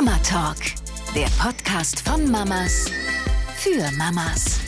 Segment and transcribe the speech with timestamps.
[0.00, 0.58] Mama Talk,
[1.12, 2.84] der Podcast von Mamas
[3.56, 4.67] für Mamas.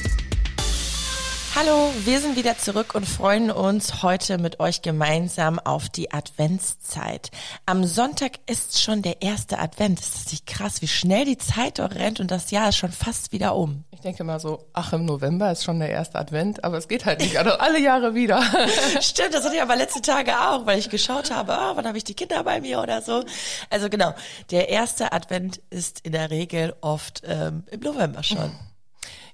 [1.56, 7.30] Hallo, wir sind wieder zurück und freuen uns heute mit euch gemeinsam auf die Adventszeit.
[7.66, 9.98] Am Sonntag ist schon der erste Advent.
[9.98, 12.92] Ist das nicht krass, wie schnell die Zeit doch rennt und das Jahr ist schon
[12.92, 13.84] fast wieder um.
[13.90, 17.04] Ich denke mal so, ach, im November ist schon der erste Advent, aber es geht
[17.04, 18.42] halt nicht also alle Jahre wieder.
[19.00, 21.98] Stimmt, das hatte ich aber letzte Tage auch, weil ich geschaut habe, oh, wann habe
[21.98, 23.24] ich die Kinder bei mir oder so.
[23.68, 24.14] Also genau,
[24.52, 28.52] der erste Advent ist in der Regel oft ähm, im November schon.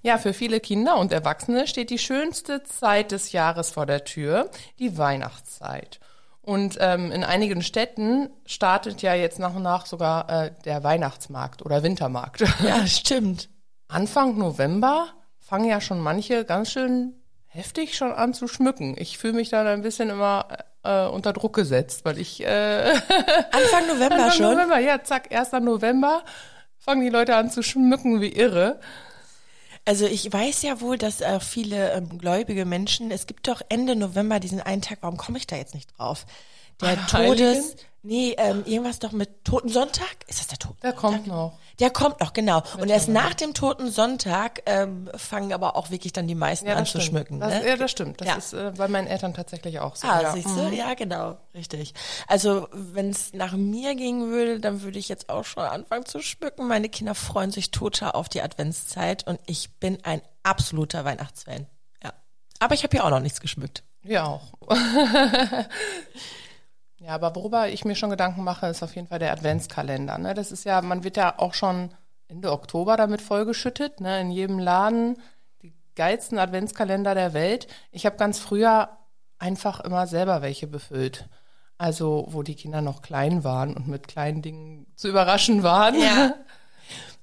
[0.02, 4.50] Ja, für viele Kinder und Erwachsene steht die schönste Zeit des Jahres vor der Tür,
[4.78, 6.00] die Weihnachtszeit.
[6.42, 11.64] Und ähm, in einigen Städten startet ja jetzt nach und nach sogar äh, der Weihnachtsmarkt
[11.64, 12.44] oder Wintermarkt.
[12.62, 13.48] Ja, stimmt.
[13.88, 15.08] Anfang November
[15.40, 17.14] fangen ja schon manche ganz schön
[17.48, 18.94] heftig schon an zu schmücken.
[18.98, 20.46] Ich fühle mich dann ein bisschen immer
[20.84, 22.92] äh, unter Druck gesetzt, weil ich äh,
[23.50, 24.52] Anfang November Anfang schon.
[24.52, 25.52] November, ja, zack, 1.
[25.62, 26.22] November
[26.78, 28.78] fangen die Leute an zu schmücken wie irre.
[29.86, 33.94] Also ich weiß ja wohl, dass äh, viele ähm, gläubige Menschen, es gibt doch Ende
[33.94, 36.26] November diesen einen Tag, warum komme ich da jetzt nicht drauf?
[36.80, 37.36] Der Heiligen?
[37.38, 37.76] Todes,
[38.06, 40.06] nee, ähm, irgendwas doch mit Toten Sonntag?
[40.28, 40.78] Ist das der Toten?
[40.82, 41.58] Der kommt noch.
[41.78, 42.62] Der kommt noch, genau.
[42.80, 46.86] Und erst nach dem Toten Sonntag ähm, fangen aber auch wirklich dann die meisten an
[46.86, 47.38] zu schmücken.
[47.40, 47.68] Das, ne?
[47.68, 48.20] Ja, das stimmt.
[48.20, 48.34] Das Ja.
[48.36, 50.06] ist äh, bei meinen Eltern tatsächlich auch so.
[50.08, 50.32] Ah, ja.
[50.32, 50.68] siehst du?
[50.70, 51.92] Ja, genau, richtig.
[52.28, 56.20] Also, wenn es nach mir gehen würde, dann würde ich jetzt auch schon anfangen zu
[56.22, 56.66] schmücken.
[56.66, 61.66] Meine Kinder freuen sich total auf die Adventszeit und ich bin ein absoluter Weihnachtsfan.
[62.02, 62.12] Ja.
[62.60, 63.82] Aber ich habe ja auch noch nichts geschmückt.
[64.02, 64.42] Ja, auch.
[66.98, 70.18] ja, aber worüber ich mir schon Gedanken mache, ist auf jeden Fall der Adventskalender.
[70.18, 70.34] Ne?
[70.34, 71.90] Das ist ja, man wird ja auch schon
[72.28, 74.20] Ende Oktober damit vollgeschüttet, ne?
[74.20, 75.18] in jedem Laden
[75.62, 77.66] die geilsten Adventskalender der Welt.
[77.92, 78.88] Ich habe ganz früher
[79.38, 81.28] einfach immer selber welche befüllt.
[81.78, 86.00] Also, wo die Kinder noch klein waren und mit kleinen Dingen zu überraschen waren.
[86.00, 86.34] Ja.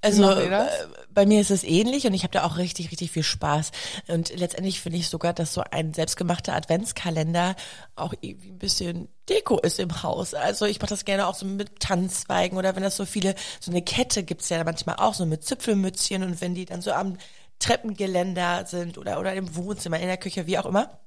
[0.03, 0.67] Also äh,
[1.13, 3.71] bei mir ist es ähnlich und ich habe da auch richtig, richtig viel Spaß.
[4.09, 7.55] Und letztendlich finde ich sogar, dass so ein selbstgemachter Adventskalender
[7.95, 10.33] auch irgendwie ein bisschen Deko ist im Haus.
[10.33, 13.71] Also ich mache das gerne auch so mit Tanzzweigen oder wenn das so viele, so
[13.71, 17.17] eine Kette gibt's ja manchmal auch so mit Zipfelmützchen und wenn die dann so am
[17.59, 20.99] Treppengeländer sind oder, oder im Wohnzimmer, in der Küche, wie auch immer.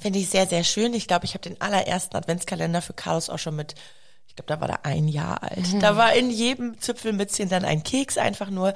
[0.00, 0.92] Finde ich sehr, sehr schön.
[0.92, 3.76] Ich glaube, ich habe den allerersten Adventskalender für Carlos auch schon mit,
[4.34, 5.80] ich glaube, da war er ein Jahr alt.
[5.80, 8.74] Da war in jedem Zipfelmützchen dann ein Keks einfach nur.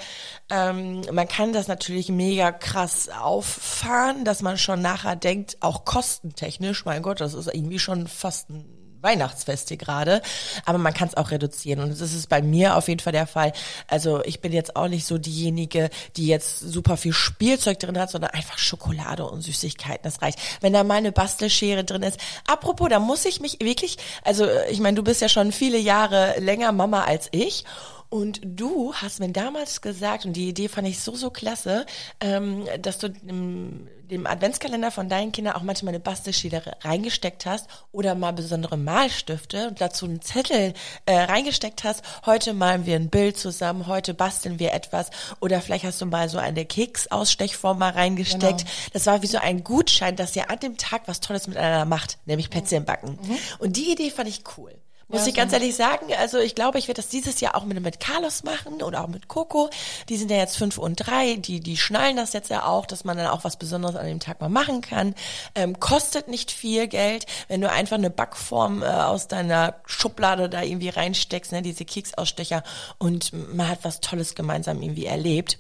[0.50, 6.84] Ähm, man kann das natürlich mega krass auffahren, dass man schon nachher denkt, auch kostentechnisch,
[6.84, 10.22] mein Gott, das ist irgendwie schon fast ein Weihnachtsfeste gerade,
[10.64, 13.26] aber man kann es auch reduzieren und das ist bei mir auf jeden Fall der
[13.26, 13.52] Fall.
[13.86, 18.10] Also ich bin jetzt auch nicht so diejenige, die jetzt super viel Spielzeug drin hat,
[18.10, 20.38] sondern einfach Schokolade und Süßigkeiten, das reicht.
[20.60, 22.18] Wenn da mal eine Bastelschere drin ist.
[22.46, 26.38] Apropos, da muss ich mich wirklich, also ich meine, du bist ja schon viele Jahre
[26.38, 27.64] länger Mama als ich
[28.10, 31.84] und du hast mir damals gesagt, und die Idee fand ich so, so klasse,
[32.20, 37.66] ähm, dass du dem, dem Adventskalender von deinen Kindern auch manchmal eine Bastelschere reingesteckt hast
[37.92, 40.72] oder mal besondere Malstifte und dazu einen Zettel
[41.04, 42.02] äh, reingesteckt hast.
[42.24, 46.30] Heute malen wir ein Bild zusammen, heute basteln wir etwas oder vielleicht hast du mal
[46.30, 48.64] so eine Keksausstechform mal reingesteckt.
[48.94, 52.18] Das war wie so ein Gutschein, dass ihr an dem Tag was Tolles miteinander macht,
[52.24, 53.18] nämlich Plätzchen backen.
[53.58, 54.72] Und die Idee fand ich cool.
[55.10, 57.80] Muss ich ganz ehrlich sagen, also ich glaube, ich werde das dieses Jahr auch mit,
[57.80, 59.70] mit Carlos machen oder auch mit Coco.
[60.10, 63.04] Die sind ja jetzt fünf und drei, die, die schnallen das jetzt ja auch, dass
[63.04, 65.14] man dann auch was Besonderes an dem Tag mal machen kann.
[65.54, 70.62] Ähm, kostet nicht viel Geld, wenn du einfach eine Backform äh, aus deiner Schublade da
[70.62, 72.62] irgendwie reinsteckst, ne, diese Keksausstecher
[72.98, 75.58] und man hat was Tolles gemeinsam irgendwie erlebt.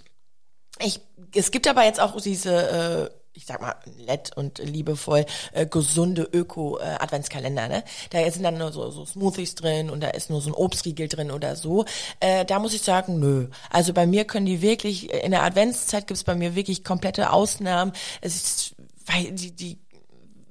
[0.78, 1.00] Ich,
[1.34, 6.28] es gibt aber jetzt auch diese, äh, ich sag mal, nett und liebevoll äh, gesunde
[6.32, 7.68] Öko-Adventskalender.
[7.68, 7.84] ne?
[8.10, 11.06] Da sind dann nur so, so Smoothies drin und da ist nur so ein Obstriegel
[11.06, 11.84] drin oder so.
[12.18, 13.46] Äh, da muss ich sagen, nö.
[13.70, 17.92] Also bei mir können die wirklich, in der Adventszeit gibt's bei mir wirklich komplette Ausnahmen.
[18.20, 18.74] Es ist,
[19.06, 19.78] weil die, die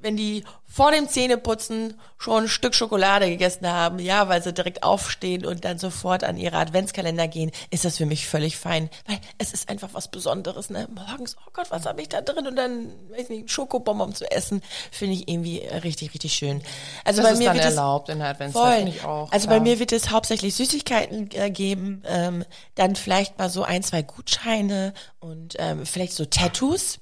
[0.01, 4.83] wenn die vor dem Zähneputzen schon ein Stück Schokolade gegessen haben, ja, weil sie direkt
[4.83, 9.19] aufstehen und dann sofort an ihre Adventskalender gehen, ist das für mich völlig fein, weil
[9.37, 10.87] es ist einfach was Besonderes, ne?
[10.93, 14.61] Morgens, oh Gott, was habe ich da drin und dann, weiß nicht, Schokobonbon zu essen,
[14.91, 16.61] finde ich irgendwie richtig, richtig schön.
[17.05, 19.09] Also Das bei mir wird es erlaubt in der Adventszeit, Voll.
[19.09, 19.31] auch.
[19.31, 19.59] Also klar.
[19.59, 22.43] bei mir wird es hauptsächlich Süßigkeiten äh, geben, ähm,
[22.75, 26.99] dann vielleicht mal so ein, zwei Gutscheine und ähm, vielleicht so Tattoos.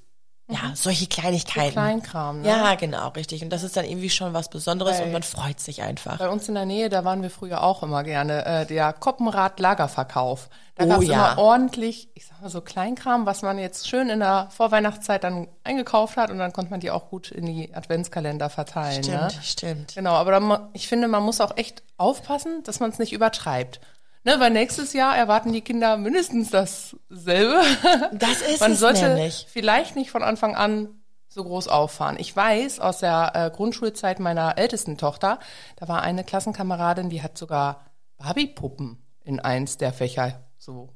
[0.48, 1.70] Ja, solche Kleinigkeiten.
[1.70, 1.72] Mhm.
[1.72, 2.48] Kleinkram, ne?
[2.48, 3.42] Ja, genau, richtig.
[3.42, 6.18] Und das ist dann irgendwie schon was Besonderes Weil- und man freut sich einfach.
[6.18, 10.48] Bei uns in der Nähe, da waren wir früher auch immer gerne, äh, der Koppenrad-Lagerverkauf.
[10.76, 11.32] Da Oh gab's ja.
[11.32, 15.48] immer ordentlich, ich sag mal so Kleinkram, was man jetzt schön in der Vorweihnachtszeit dann
[15.64, 19.00] eingekauft hat und dann konnte man die auch gut in die Adventskalender verteilen.
[19.02, 19.28] Ne?
[19.30, 19.94] Stimmt, stimmt.
[19.94, 23.80] Genau, aber dann, ich finde, man muss auch echt aufpassen, dass man es nicht übertreibt.
[24.26, 27.62] Ne, weil nächstes Jahr erwarten die Kinder mindestens dasselbe.
[28.12, 29.46] Das ist Man sollte nämlich.
[29.48, 32.16] vielleicht nicht von Anfang an so groß auffahren.
[32.18, 35.38] Ich weiß aus der äh, Grundschulzeit meiner ältesten Tochter,
[35.76, 37.86] da war eine Klassenkameradin, die hat sogar
[38.18, 40.88] Barbie-Puppen in eins der Fächer so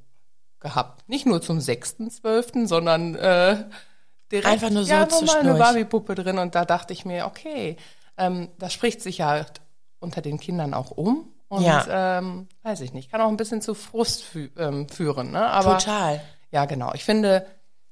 [0.59, 1.09] gehabt.
[1.09, 3.65] Nicht nur zum sechsten, zwölften, sondern äh,
[4.33, 5.59] direkt Einfach nur so ja, normal eine zwischendurch.
[5.61, 6.39] Barbie-Puppe drin.
[6.39, 7.77] Und da dachte ich mir, okay,
[8.17, 9.47] ähm, das spricht sich ja
[10.01, 11.33] unter den Kindern auch um.
[11.51, 12.19] Und Ja.
[12.19, 15.33] ähm, weiß ich nicht, kann auch ein bisschen zu Frust fü ähm, führen.
[15.33, 15.45] Ne?
[15.45, 16.21] Aber Total.
[16.53, 16.93] ja, genau.
[16.95, 17.45] Ich finde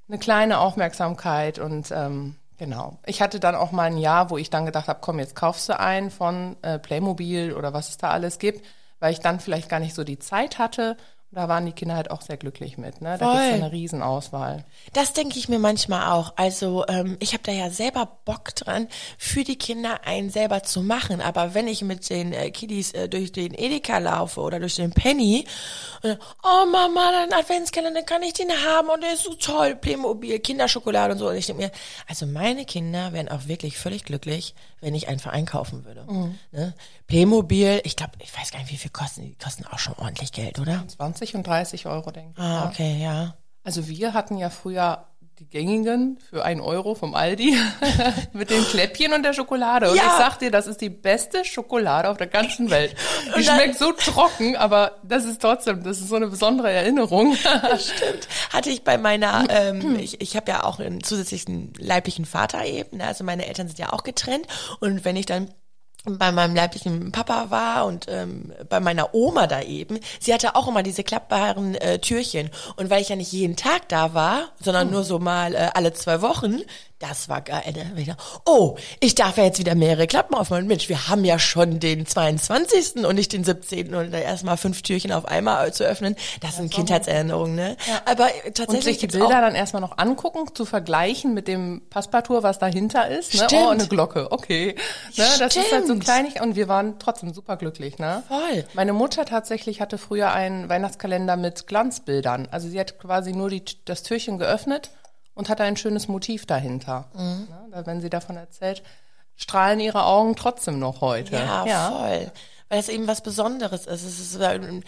[0.08, 2.98] eine kleine Aufmerksamkeit und ähm, genau.
[3.04, 5.68] Ich hatte dann auch mal ein Jahr, wo ich dann gedacht habe, komm, jetzt kaufst
[5.68, 8.64] du einen von äh, Playmobil oder was es da alles gibt,
[9.00, 10.96] weil ich dann vielleicht gar nicht so die Zeit hatte.
[11.30, 13.02] Da waren die Kinder halt auch sehr glücklich mit.
[13.02, 13.18] Ne?
[13.18, 13.34] Da Voll.
[13.34, 14.64] gibt's ja eine Riesenauswahl.
[14.94, 16.32] Das denke ich mir manchmal auch.
[16.36, 18.88] Also ähm, ich habe da ja selber Bock dran,
[19.18, 21.20] für die Kinder einen selber zu machen.
[21.20, 24.92] Aber wenn ich mit den äh, Kiddies äh, durch den Edeka laufe oder durch den
[24.92, 25.44] Penny,
[26.02, 28.88] und, dann, oh Mama, dein Adventskalender, kann ich den haben?
[28.88, 31.28] Und der ist so toll, Playmobil, Kinderschokolade und so.
[31.28, 31.72] Und ich denke mir,
[32.06, 36.06] also meine Kinder wären auch wirklich völlig glücklich, wenn ich einfach einkaufen würde.
[36.52, 36.74] Ne?
[37.06, 39.28] Playmobil, ich glaube, ich weiß gar nicht, wie viel kosten die.
[39.28, 40.84] Die kosten auch schon ordentlich Geld, oder?
[40.88, 42.38] 20 und 30 Euro, denke ich.
[42.42, 43.34] Ah, okay, ja.
[43.64, 45.04] Also wir hatten ja früher
[45.38, 47.56] die gängigen für ein Euro vom Aldi
[48.32, 49.88] mit den Kläppchen und der Schokolade.
[49.88, 50.02] Und Ja.
[50.06, 52.96] ich sag dir, das ist die beste Schokolade auf der ganzen Welt.
[53.36, 57.36] Die schmeckt so trocken, aber das ist trotzdem, das ist so eine besondere Erinnerung.
[57.36, 58.26] Stimmt.
[58.52, 62.96] Hatte ich bei meiner, ähm, ich, ich habe ja auch einen zusätzlichen leiblichen Vater eben,
[62.96, 63.04] ne?
[63.06, 64.46] also meine Eltern sind ja auch getrennt
[64.80, 65.54] und wenn ich dann
[66.04, 70.68] bei meinem leiblichen Papa war und ähm, bei meiner Oma da eben, sie hatte auch
[70.68, 72.50] immer diese klappbaren äh, Türchen.
[72.76, 75.92] Und weil ich ja nicht jeden Tag da war, sondern nur so mal äh, alle
[75.92, 76.62] zwei Wochen,
[76.98, 77.62] das war geil.
[77.74, 78.16] Ne?
[78.44, 80.66] Oh, ich darf ja jetzt wieder mehrere Klappen aufmachen.
[80.66, 83.04] Mensch, wir haben ja schon den 22.
[83.04, 83.94] und nicht den 17.
[83.94, 86.16] und da erstmal fünf Türchen auf einmal zu öffnen.
[86.40, 87.76] Das sind Kindheitserinnerungen, ne?
[88.04, 91.82] Aber äh, Und tatsächlich sich die Bilder dann erstmal noch angucken, zu vergleichen mit dem
[91.88, 93.34] Passepartout, was dahinter ist.
[93.34, 93.44] Ne?
[93.44, 93.62] Stimmt.
[93.62, 94.74] Oh, eine Glocke, okay.
[95.16, 95.24] Ne?
[95.38, 96.04] Das ist halt so Stimmt.
[96.04, 97.98] kleinig und wir waren trotzdem super glücklich.
[97.98, 98.24] Ne?
[98.26, 98.64] Voll.
[98.74, 102.48] Meine Mutter tatsächlich hatte früher einen Weihnachtskalender mit Glanzbildern.
[102.50, 104.90] Also sie hat quasi nur die, das Türchen geöffnet
[105.38, 107.08] und hatte ein schönes Motiv dahinter.
[107.14, 107.46] Mhm.
[107.48, 107.68] Ne?
[107.70, 108.82] Da, wenn sie davon erzählt,
[109.36, 111.36] strahlen ihre Augen trotzdem noch heute.
[111.36, 112.32] Ja, voll.
[112.68, 114.02] Weil es eben was Besonderes ist.
[114.02, 114.82] Ist ähm,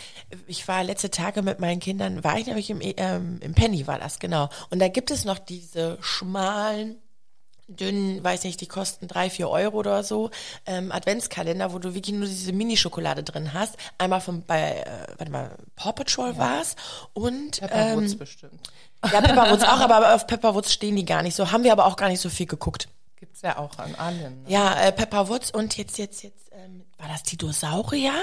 [0.49, 4.01] ich war letzte Tage mit meinen Kindern, war ich nämlich im, ähm, im Penny, war
[4.01, 4.49] das, genau.
[4.71, 6.97] Und da gibt es noch diese schmalen,
[7.69, 10.31] dünnen, weiß nicht, die kosten drei, vier Euro oder so,
[10.67, 13.77] ähm, Adventskalender, wo du wirklich nur diese Mini-Schokolade drin hast.
[13.99, 16.75] Einmal von bei, äh, warte mal, Paw Patrol war's
[17.13, 18.73] und ähm, bestimmt.
[19.05, 21.51] Ja, Pepperwoods auch, aber auf Pepperwoods stehen die gar nicht so.
[21.51, 22.89] Haben wir aber auch gar nicht so viel geguckt.
[23.17, 24.43] Gibt's ja auch an allen.
[24.43, 24.51] Ne?
[24.51, 28.15] Ja, äh, Pepper Woods und jetzt, jetzt, jetzt, ähm, war das Dinosaurier?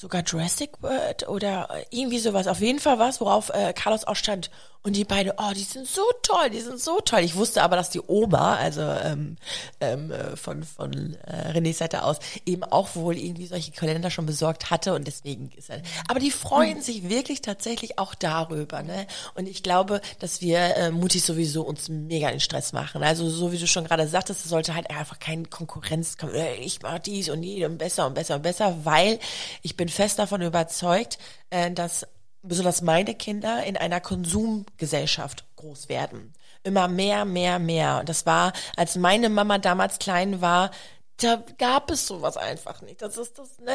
[0.00, 2.46] Sogar Jurassic World oder äh, irgendwie sowas.
[2.46, 4.50] Auf jeden Fall was, worauf äh, Carlos auch stand.
[4.82, 7.20] Und die beide, oh, die sind so toll, die sind so toll.
[7.20, 9.36] Ich wusste aber, dass die Oma, also ähm,
[9.78, 12.16] ähm, äh, von, von äh, Renés Seite aus,
[12.46, 15.82] eben auch wohl irgendwie solche Kalender schon besorgt hatte und deswegen ist er.
[16.08, 19.06] Aber die freuen sich wirklich tatsächlich auch darüber, ne?
[19.34, 23.02] Und ich glaube, dass wir äh, Mutis sowieso uns mega den Stress machen.
[23.02, 26.34] Also so wie du schon gerade sagtest, es sollte halt einfach keine Konkurrenz kommen.
[26.34, 29.18] Äh, Ich mach dies und die und besser und besser und besser, weil
[29.60, 31.18] ich bin fest davon überzeugt,
[31.50, 32.06] äh, dass
[32.42, 36.32] besonders meine Kinder in einer Konsumgesellschaft groß werden.
[36.62, 37.98] Immer mehr, mehr, mehr.
[38.00, 40.70] Und das war, als meine Mama damals klein war,
[41.16, 43.02] da gab es sowas einfach nicht.
[43.02, 43.74] Das ist das, ne?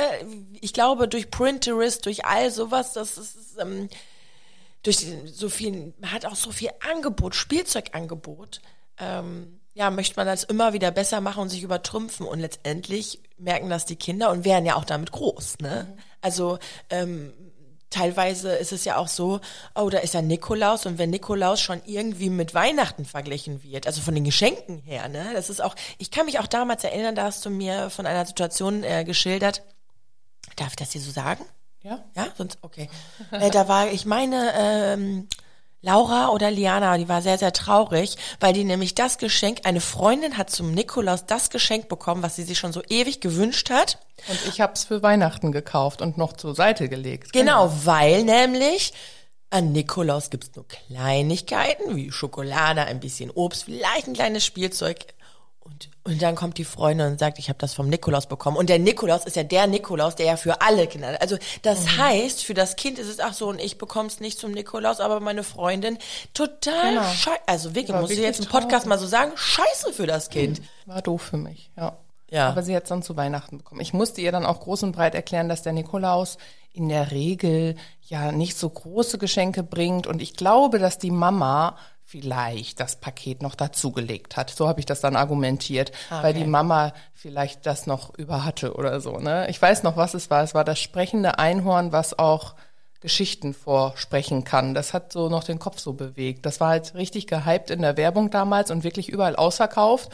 [0.62, 3.90] Ich glaube, durch Pinterest, durch all sowas, das ist, ähm,
[4.84, 8.62] durch so viel, man hat auch so viel Angebot, Spielzeugangebot,
[9.00, 13.70] ähm, ja, möchte man das immer wieder besser machen und sich übertrümpfen und letztendlich merken
[13.70, 15.98] das die Kinder und werden ja auch damit groß, ne?
[16.22, 16.58] Also,
[16.90, 17.34] ähm,
[17.90, 19.42] teilweise ist es ja auch so,
[19.76, 24.02] oh, da ist ja Nikolaus und wenn Nikolaus schon irgendwie mit Weihnachten verglichen wird, also
[24.02, 27.24] von den Geschenken her, ne, das ist auch, ich kann mich auch damals erinnern, da
[27.24, 29.62] hast du mir von einer Situation äh, geschildert,
[30.56, 31.46] darf ich das hier so sagen?
[31.84, 32.04] Ja.
[32.16, 32.90] Ja, sonst, okay.
[33.32, 35.28] äh, da war, ich meine, ähm,
[35.86, 40.36] Laura oder Liana, die war sehr, sehr traurig, weil die nämlich das Geschenk, eine Freundin
[40.36, 44.00] hat zum Nikolaus das Geschenk bekommen, was sie sich schon so ewig gewünscht hat.
[44.28, 47.34] Und ich habe es für Weihnachten gekauft und noch zur Seite gelegt.
[47.34, 48.94] Genau, weil nämlich
[49.52, 55.06] an Nikolaus gibt's nur Kleinigkeiten wie Schokolade, ein bisschen Obst, vielleicht ein kleines Spielzeug.
[55.66, 58.56] Und, und dann kommt die Freundin und sagt, ich habe das vom Nikolaus bekommen.
[58.56, 61.20] Und der Nikolaus ist ja der Nikolaus, der ja für alle Kinder.
[61.20, 64.52] Also das heißt, für das Kind ist es ach so, und ich bekomm's nicht zum
[64.52, 65.98] Nikolaus, aber meine Freundin
[66.36, 67.04] total Genau.
[67.04, 67.40] scheiße.
[67.48, 68.86] Also wirklich, War muss ich wirklich jetzt im Podcast traurig.
[68.90, 70.62] mal so sagen, scheiße für das Kind.
[70.86, 71.98] War doof für mich, ja.
[72.30, 72.50] Ja.
[72.50, 73.82] Aber sie hat es dann zu Weihnachten bekommen.
[73.82, 76.38] Ich musste ihr dann auch groß und breit erklären, dass der Nikolaus
[76.74, 80.06] in der Regel ja nicht so große Geschenke bringt.
[80.08, 84.52] Und ich glaube, dass die Mama vielleicht das Paket noch dazugelegt hat.
[84.52, 86.44] So habe ich das dann argumentiert, Ah, weil okay.
[86.44, 89.18] die Mama vielleicht das noch über hatte oder so.
[89.18, 89.48] Ne?
[89.50, 90.44] Ich weiß noch, was es war.
[90.44, 92.54] Es war das sprechende Einhorn, was auch
[93.02, 94.74] Geschichten vorsprechen kann.
[94.76, 96.46] Das hat so noch den Kopf so bewegt.
[96.46, 100.10] Das war halt richtig gehypt in der Werbung damals und wirklich überall ausverkauft.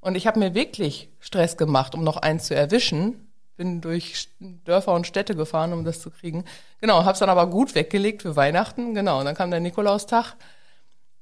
[0.00, 3.30] Und ich habe mir wirklich Stress gemacht, um noch eins zu erwischen.
[3.56, 6.44] Bin durch Dörfer und Städte gefahren, um das zu kriegen.
[6.80, 8.94] Genau, habe es dann aber gut weggelegt für Weihnachten.
[8.94, 10.34] Genau, und dann kam der Nikolaustag.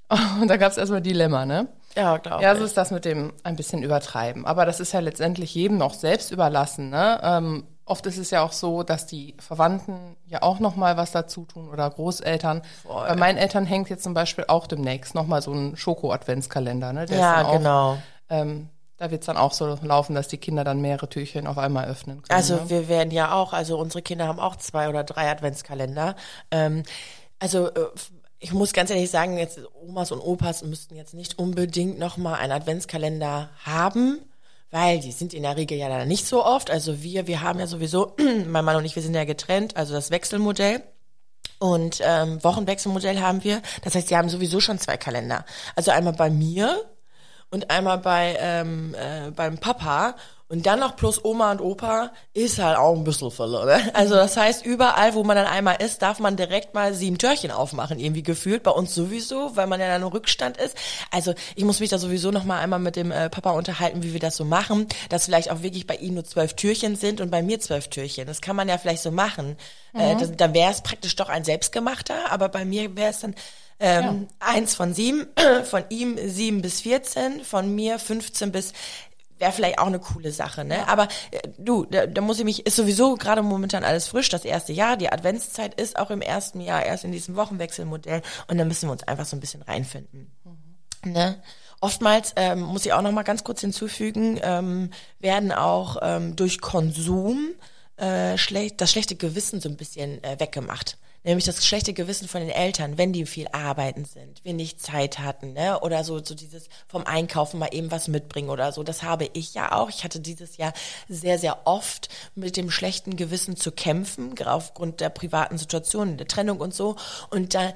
[0.41, 1.69] Und da gab es erstmal Dilemma, ne?
[1.97, 4.47] Ja, glaube Ja, so ist das mit dem ein bisschen übertreiben.
[4.47, 6.91] Aber das ist ja letztendlich jedem noch selbst überlassen.
[6.91, 7.21] Ne?
[7.23, 11.13] Ähm, oft ist es ja auch so, dass die Verwandten ja auch noch mal was
[11.13, 12.63] dazu tun oder Großeltern.
[12.87, 16.93] Bei meinen Eltern hängt jetzt zum Beispiel auch demnächst noch mal so ein Schoko-Adventskalender.
[16.93, 17.07] Ne?
[17.07, 17.99] Der ist Ja, auch, genau.
[18.31, 21.87] Ähm, da wird's dann auch so laufen, dass die Kinder dann mehrere Türchen auf einmal
[21.87, 22.37] öffnen können.
[22.37, 22.71] Also ne?
[22.71, 26.15] wir werden ja auch, also unsere Kinder haben auch zwei oder drei Adventskalender.
[26.53, 26.85] Ähm,
[27.41, 27.87] also äh,
[28.43, 32.35] ich muss ganz ehrlich sagen, jetzt Omas und Opas müssten jetzt nicht unbedingt noch mal
[32.35, 34.19] einen Adventskalender haben,
[34.73, 36.69] weil die sind in der Regel ja dann nicht so oft.
[36.69, 38.17] Also wir, wir haben ja sowieso,
[38.49, 40.83] mein Mann und ich, wir sind ja getrennt, also das Wechselmodell.
[41.61, 43.63] Und ähm, Wochenwechselmodell haben wir.
[43.85, 45.45] Das heißt, die haben sowieso schon zwei Kalender.
[45.77, 46.85] Also einmal bei mir
[47.51, 50.17] und einmal bei ähm, äh, beim Papa
[50.53, 53.65] und dann noch plus Oma und Opa ist halt auch ein bisschen Fülle.
[53.65, 53.95] Ne?
[53.95, 57.51] Also das heißt, überall, wo man dann einmal ist, darf man direkt mal sieben Türchen
[57.51, 58.63] aufmachen, irgendwie gefühlt.
[58.63, 60.77] Bei uns sowieso, weil man ja dann im Rückstand ist.
[61.11, 64.13] Also ich muss mich da sowieso noch mal einmal mit dem äh, Papa unterhalten, wie
[64.13, 67.31] wir das so machen, dass vielleicht auch wirklich bei ihm nur zwölf Türchen sind und
[67.31, 68.27] bei mir zwölf Türchen.
[68.27, 69.57] Das kann man ja vielleicht so machen.
[69.95, 73.35] Äh, das, dann wäre es praktisch doch ein selbstgemachter, aber bei mir wäre es dann
[73.81, 75.27] ähm, eins von sieben,
[75.65, 78.75] von ihm sieben bis 14, von mir 15 bis
[79.43, 80.89] wäre vielleicht auch eine coole Sache, ne?
[80.89, 84.45] Aber äh, du, da, da muss ich mich, ist sowieso gerade momentan alles frisch, das
[84.45, 88.69] erste Jahr, die Adventszeit ist auch im ersten Jahr, erst in diesem Wochenwechselmodell und dann
[88.69, 90.31] müssen wir uns einfach so ein bisschen reinfinden.
[91.05, 91.43] Ne?
[91.81, 96.61] Oftmals ähm, muss ich auch noch mal ganz kurz hinzufügen, ähm, werden auch ähm, durch
[96.61, 97.49] Konsum
[97.97, 100.99] äh, schlecht, das schlechte Gewissen so ein bisschen äh, weggemacht.
[101.25, 105.53] Nämlich das schlechte Gewissen von den Eltern, wenn die viel arbeiten sind, nicht Zeit hatten,
[105.53, 105.81] ne?
[105.81, 108.83] Oder so, so dieses vom Einkaufen mal eben was mitbringen oder so.
[108.83, 109.89] Das habe ich ja auch.
[109.89, 110.73] Ich hatte dieses Jahr
[111.09, 116.61] sehr, sehr oft mit dem schlechten Gewissen zu kämpfen, aufgrund der privaten Situation, der Trennung
[116.61, 116.97] und so.
[117.31, 117.73] Und da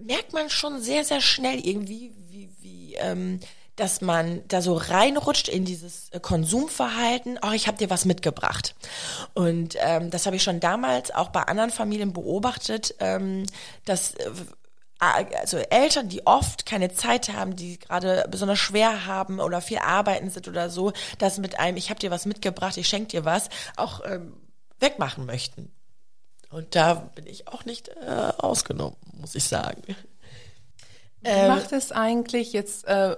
[0.00, 3.40] merkt man schon sehr, sehr schnell irgendwie, wie, wie, ähm,
[3.76, 7.38] dass man da so reinrutscht in dieses äh, Konsumverhalten.
[7.42, 8.74] Oh, ich habe dir was mitgebracht.
[9.34, 13.44] Und ähm, das habe ich schon damals auch bei anderen Familien beobachtet, ähm,
[13.84, 14.30] dass äh,
[14.98, 20.30] also Eltern, die oft keine Zeit haben, die gerade besonders schwer haben oder viel arbeiten
[20.30, 23.50] sind oder so, das mit einem, ich habe dir was mitgebracht, ich schenke dir was,
[23.76, 24.32] auch ähm,
[24.80, 25.70] wegmachen möchten.
[26.50, 29.82] Und da bin ich auch nicht äh, ausgenommen, muss ich sagen.
[31.20, 33.16] Wie macht es eigentlich jetzt, äh,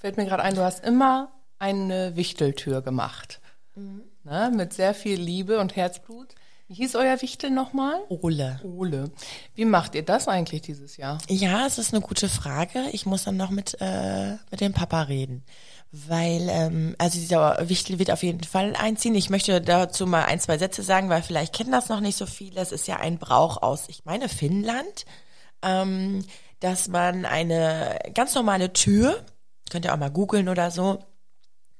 [0.00, 3.40] fällt mir gerade ein, du hast immer eine Wichteltür gemacht.
[3.74, 6.34] Ne, mit sehr viel Liebe und Herzblut.
[6.70, 8.00] Wie hieß euer Wichtel nochmal?
[8.08, 8.60] Ole.
[8.62, 9.10] Ole.
[9.56, 11.18] Wie macht ihr das eigentlich dieses Jahr?
[11.28, 12.84] Ja, es ist eine gute Frage.
[12.92, 15.44] Ich muss dann noch mit, äh, mit dem Papa reden.
[15.90, 19.16] Weil, ähm, also dieser Wichtel wird auf jeden Fall einziehen.
[19.16, 22.26] Ich möchte dazu mal ein, zwei Sätze sagen, weil vielleicht kennen das noch nicht so
[22.26, 22.60] viele.
[22.60, 25.06] Es ist ja ein Brauch aus, ich meine, Finnland,
[25.62, 26.24] ähm,
[26.60, 29.24] dass man eine ganz normale Tür,
[29.70, 30.98] könnt ihr auch mal googeln oder so,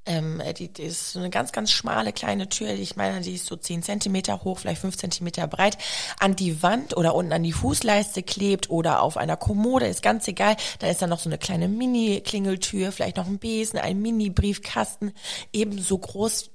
[0.06, 3.46] ähm, die, die ist so eine ganz, ganz schmale kleine Tür, ich meine, die ist
[3.46, 5.76] so 10 Zentimeter hoch, vielleicht 5 Zentimeter breit,
[6.18, 10.26] an die Wand oder unten an die Fußleiste klebt oder auf einer Kommode, ist ganz
[10.26, 10.56] egal.
[10.78, 15.12] Da ist dann noch so eine kleine Mini-Klingeltür, vielleicht noch ein Besen, ein Mini-Briefkasten,
[15.52, 16.50] ebenso groß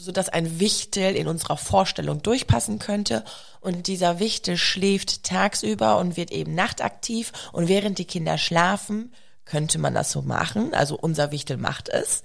[0.00, 3.24] so dass ein Wichtel in unserer Vorstellung durchpassen könnte.
[3.60, 7.32] Und dieser Wichtel schläft tagsüber und wird eben nachtaktiv.
[7.50, 9.12] Und während die Kinder schlafen,
[9.48, 10.74] könnte man das so machen.
[10.74, 12.22] Also unser Wichtel macht es.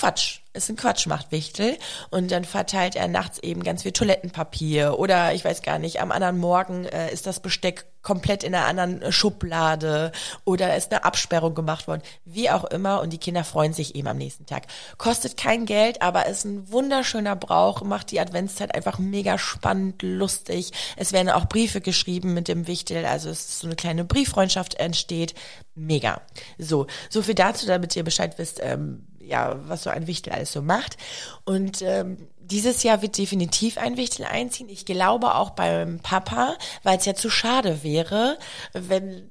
[0.00, 0.40] Quatsch.
[0.54, 1.76] Ist ein Quatschmachtwichtel.
[2.10, 6.10] Und dann verteilt er nachts eben ganz viel Toilettenpapier oder ich weiß gar nicht, am
[6.10, 10.10] anderen Morgen äh, ist das Besteck komplett in einer anderen äh, Schublade
[10.44, 12.00] oder ist eine Absperrung gemacht worden.
[12.24, 13.02] Wie auch immer.
[13.02, 14.68] Und die Kinder freuen sich eben am nächsten Tag.
[14.96, 20.72] Kostet kein Geld, aber ist ein wunderschöner Brauch, macht die Adventszeit einfach mega spannend, lustig.
[20.96, 24.76] Es werden auch Briefe geschrieben mit dem Wichtel, also es ist so eine kleine Brieffreundschaft
[24.76, 25.34] entsteht.
[25.74, 26.22] Mega.
[26.58, 30.52] So, so viel dazu, damit ihr Bescheid wisst, ähm, ja, was so ein Wichtel alles
[30.52, 30.96] so macht.
[31.44, 34.68] Und ähm, dieses Jahr wird definitiv ein Wichtel einziehen.
[34.68, 38.38] Ich glaube auch beim Papa, weil es ja zu schade wäre,
[38.72, 39.30] wenn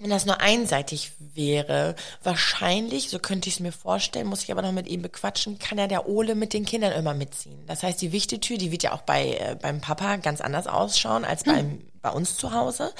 [0.00, 4.60] wenn das nur einseitig wäre, wahrscheinlich, so könnte ich es mir vorstellen, muss ich aber
[4.60, 7.64] noch mit ihm bequatschen, kann ja der Ole mit den Kindern immer mitziehen.
[7.66, 11.24] Das heißt, die Wichteltür, die wird ja auch bei äh, beim Papa ganz anders ausschauen
[11.24, 11.52] als hm.
[11.54, 12.92] beim, bei uns zu Hause.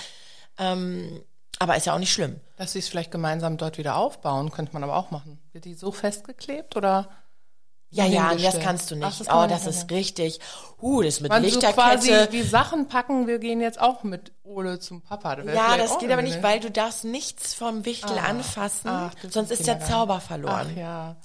[0.57, 1.21] Ähm,
[1.59, 2.41] aber ist ja auch nicht schlimm.
[2.57, 5.41] Dass sie es vielleicht gemeinsam dort wieder aufbauen, könnte man aber auch machen.
[5.53, 7.09] Wird die so festgeklebt oder?
[7.91, 9.07] Ja, ja, das kannst du nicht.
[9.07, 10.41] Ach, das oh, das ist richtig.
[10.83, 12.01] Uh, das mit Man Lichterkette.
[12.01, 15.37] So quasi wie Sachen packen, wir gehen jetzt auch mit Ole zum Papa.
[15.37, 19.13] Das ja, das geht aber nicht, weil du darfst nichts vom Wichtel ah, anfassen, ach,
[19.31, 20.71] sonst ist der Zauber verloren.
[20.73, 21.17] Ach ja.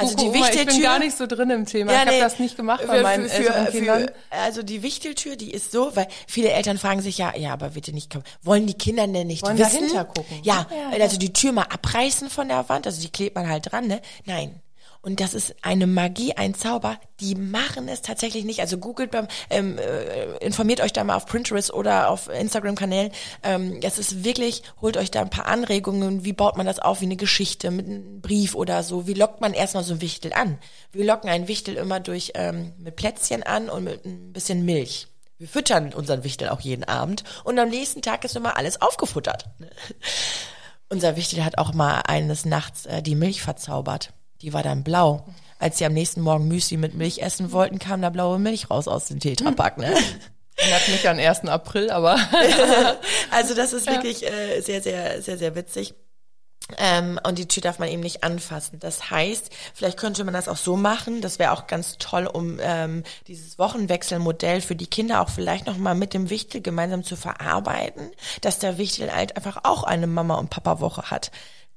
[0.00, 0.60] Also die Wichteltür.
[0.60, 1.92] Ich bin gar nicht so drin im Thema.
[1.92, 4.02] Ja, ich habe das nicht gemacht bei meinen für, älteren Kindern.
[4.04, 7.70] Für, also die Wichteltür, die ist so, weil viele Eltern fragen sich ja, ja, aber
[7.70, 9.88] bitte nicht, wollen die Kinder denn nicht wollen wissen?
[9.88, 10.40] dahinter gucken?
[10.42, 13.70] Ja, ja, also die Tür mal abreißen von der Wand, also die klebt man halt
[13.70, 14.00] dran, ne?
[14.24, 14.60] Nein,
[15.02, 16.98] und das ist eine Magie, ein Zauber.
[17.20, 18.60] Die machen es tatsächlich nicht.
[18.60, 23.10] Also googelt beim, ähm, äh, informiert euch da mal auf Pinterest oder auf Instagram-Kanälen.
[23.42, 26.24] Ähm, ist wirklich, holt euch da ein paar Anregungen.
[26.24, 27.00] Wie baut man das auf?
[27.00, 29.06] Wie eine Geschichte mit einem Brief oder so.
[29.06, 30.58] Wie lockt man erstmal so ein Wichtel an?
[30.92, 35.06] Wir locken ein Wichtel immer durch ähm, mit Plätzchen an und mit ein bisschen Milch.
[35.38, 39.46] Wir füttern unseren Wichtel auch jeden Abend und am nächsten Tag ist immer alles aufgefuttert.
[40.90, 44.12] Unser Wichtel hat auch mal eines Nachts äh, die Milch verzaubert.
[44.42, 45.24] Die war dann blau.
[45.58, 48.88] Als sie am nächsten Morgen Müsli mit Milch essen wollten, kam da blaue Milch raus
[48.88, 49.76] aus dem Tetrapack.
[49.76, 49.94] Ne?
[50.56, 51.44] Erinnert mich an 1.
[51.46, 52.18] April, aber.
[53.30, 55.94] also das ist wirklich äh, sehr, sehr, sehr, sehr witzig.
[56.78, 58.78] Ähm, und die Tür darf man eben nicht anfassen.
[58.78, 61.20] Das heißt, vielleicht könnte man das auch so machen.
[61.20, 65.76] Das wäre auch ganz toll, um ähm, dieses Wochenwechselmodell für die Kinder auch vielleicht noch
[65.76, 70.36] mal mit dem Wichtel gemeinsam zu verarbeiten, dass der Wichtel halt einfach auch eine Mama-
[70.36, 71.30] und Papa-Woche hat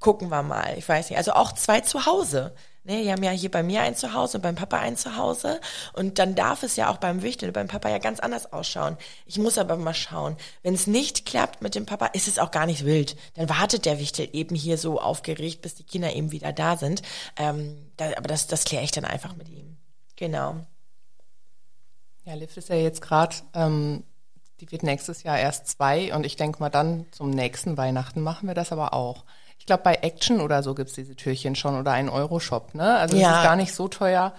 [0.04, 0.74] gucken wir mal.
[0.76, 1.16] Ich weiß nicht.
[1.16, 2.54] Also auch zwei zu Hause.
[2.84, 5.62] Ne, die haben ja hier bei mir ein Zuhause und beim Papa ein Zuhause.
[5.94, 8.98] Und dann darf es ja auch beim Wichtel, beim Papa ja ganz anders ausschauen.
[9.24, 10.36] Ich muss aber mal schauen.
[10.62, 13.16] Wenn es nicht klappt mit dem Papa, ist es auch gar nicht wild.
[13.32, 17.00] Dann wartet der Wichtel eben hier so aufgeregt, bis die Kinder eben wieder da sind.
[17.38, 19.78] Ähm, da, aber das, das kläre ich dann einfach mit ihm.
[20.16, 20.56] Genau.
[22.26, 24.04] Ja, Liv ist ja jetzt gerade, ähm,
[24.60, 28.46] die wird nächstes Jahr erst zwei und ich denke mal dann zum nächsten Weihnachten machen
[28.46, 29.24] wir das aber auch.
[29.58, 32.96] Ich glaube, bei Action oder so gibt's diese Türchen schon oder einen Euroshop, ne?
[32.96, 33.30] Also ja.
[33.30, 34.34] es ist gar nicht so teuer.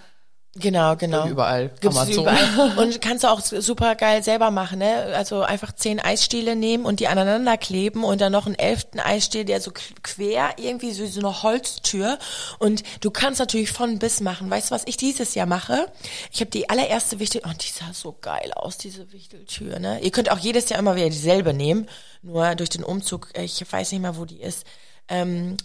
[0.58, 1.26] Genau, genau.
[1.26, 1.70] Überall.
[1.80, 2.24] Gibt's Amazon.
[2.24, 2.72] überall.
[2.78, 5.12] Und kannst du auch super geil selber machen, ne?
[5.14, 9.44] Also einfach zehn Eisstiele nehmen und die aneinander kleben und dann noch einen elften Eisstiel,
[9.44, 9.70] der so
[10.02, 12.18] quer irgendwie so, so eine Holztür.
[12.58, 14.50] Und du kannst natürlich von bis machen.
[14.50, 15.86] Weißt du, was ich dieses Jahr mache?
[16.32, 20.00] Ich habe die allererste Wichtel, oh, die sah so geil aus, diese Wichteltür, ne?
[20.00, 21.88] Ihr könnt auch jedes Jahr immer wieder dieselbe nehmen.
[22.22, 24.64] Nur durch den Umzug, ich weiß nicht mehr, wo die ist
[25.08, 25.56] ähm,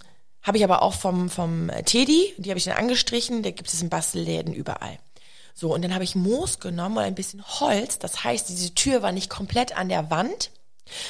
[0.41, 3.81] habe ich aber auch vom, vom Teddy, die habe ich dann angestrichen, da gibt es
[3.81, 4.97] in Bastelläden überall.
[5.53, 7.99] So, und dann habe ich Moos genommen und ein bisschen Holz.
[7.99, 10.49] Das heißt, diese Tür war nicht komplett an der Wand,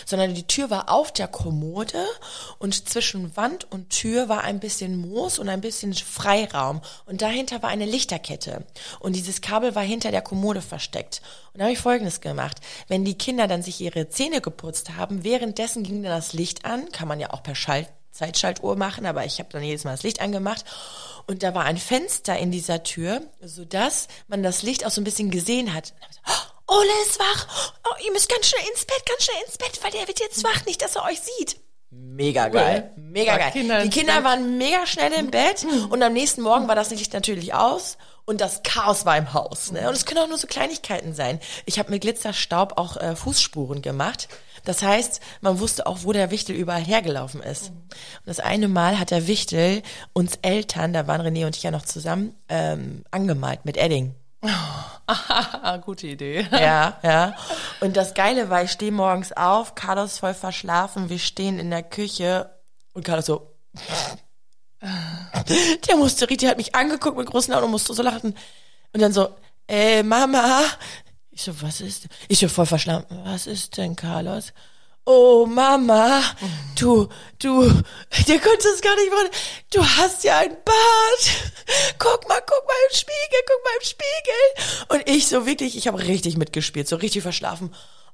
[0.06, 2.06] sondern die Tür war auf der Kommode
[2.60, 7.64] und zwischen Wand und Tür war ein bisschen Moos und ein bisschen Freiraum und dahinter
[7.64, 8.66] war eine Lichterkette
[9.00, 11.22] und dieses Kabel war hinter der Kommode versteckt.
[11.54, 12.58] Und da habe ich Folgendes gemacht.
[12.88, 16.92] Wenn die Kinder dann sich ihre Zähne geputzt haben, währenddessen ging dann das Licht an,
[16.92, 20.04] kann man ja auch per Schalt Zeitschaltuhr machen, aber ich habe dann jedes Mal das
[20.04, 20.66] Licht angemacht
[21.28, 25.02] und da war ein Fenster in dieser Tür, so dass man das Licht auch so
[25.02, 25.94] ein bisschen gesehen hat.
[26.28, 27.74] Oh, Ole ist wach.
[27.86, 30.44] Oh, ihr müsst ganz schnell ins Bett, ganz schnell ins Bett, weil der wird jetzt
[30.44, 31.58] wach, nicht, dass er euch sieht.
[31.90, 33.52] Mega geil, mega geil.
[33.52, 37.14] Kinder die Kinder waren mega schnell im Bett und am nächsten Morgen war das Licht
[37.14, 39.74] natürlich aus und das Chaos war im Haus.
[39.74, 39.88] Ne?
[39.90, 41.42] Und es können auch nur so Kleinigkeiten sein.
[41.66, 44.30] Ich habe mit Glitzerstaub auch äh, Fußspuren gemacht.
[44.64, 47.70] Das heißt, man wusste auch, wo der Wichtel überall hergelaufen ist.
[47.70, 49.82] Und das eine Mal hat der Wichtel
[50.14, 54.16] uns Eltern, da waren René und ich ja noch zusammen, ähm, angemalt mit Edding.
[54.44, 54.48] Oh,
[55.86, 56.48] gute Idee.
[56.52, 57.36] Ja, ja.
[57.80, 61.84] Und das Geile war, ich stehe morgens auf, Carlos voll verschlafen, wir stehen in der
[61.84, 62.50] Küche
[62.94, 63.54] und Carlos so.
[65.88, 68.36] Der musste, Riti hat mich angeguckt mit großen Augen und musste so lachen.
[68.94, 69.30] Und dann so,
[69.68, 70.64] ey, Mama,
[71.32, 72.08] ich so, was ist?
[72.28, 73.06] Ich so voll verschlafen.
[73.24, 74.54] Was ist denn, Carlos?
[75.06, 76.22] Oh, Mama,
[76.80, 77.64] du, du,
[78.28, 79.30] dir könntest es gar nicht machen.
[79.74, 81.54] Du hast ja ein Bart.
[81.98, 84.90] Guck mal, guck mal im Spiegel, guck mal im Spiegel.
[84.90, 87.72] Und ich so wirklich, ich habe richtig mitgespielt, so richtig verschlafen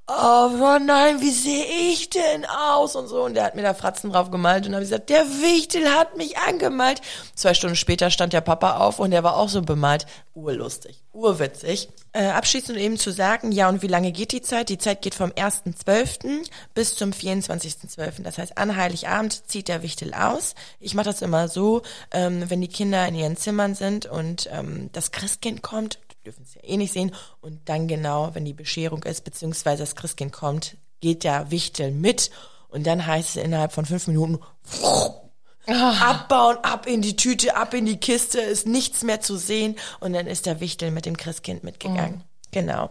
[0.08, 3.24] oh nein, wie sehe ich denn aus und so.
[3.24, 6.38] Und der hat mir da Fratzen drauf gemalt und habe gesagt, der Wichtel hat mich
[6.38, 7.02] angemalt.
[7.36, 10.06] Zwei Stunden später stand der Papa auf und der war auch so bemalt.
[10.34, 11.90] Urlustig, urwitzig.
[12.18, 14.70] Äh, abschließend eben zu sagen, ja, und wie lange geht die Zeit?
[14.70, 16.50] Die Zeit geht vom 1.12.
[16.74, 18.24] bis zum 24.12.
[18.24, 20.56] Das heißt, an Heiligabend zieht der Wichtel aus.
[20.80, 24.90] Ich mache das immer so, ähm, wenn die Kinder in ihren Zimmern sind und ähm,
[24.94, 27.14] das Christkind kommt, dürfen es ja eh nicht sehen.
[27.40, 32.32] Und dann genau, wenn die Bescherung ist, beziehungsweise das Christkind kommt, geht der Wichtel mit
[32.70, 34.40] Und dann heißt es innerhalb von fünf Minuten,
[35.68, 39.76] abbauen, ab in die Tüte, ab in die Kiste, ist nichts mehr zu sehen.
[40.00, 42.24] Und dann ist der Wichtel mit dem Christkind mitgegangen.
[42.52, 42.90] Genau.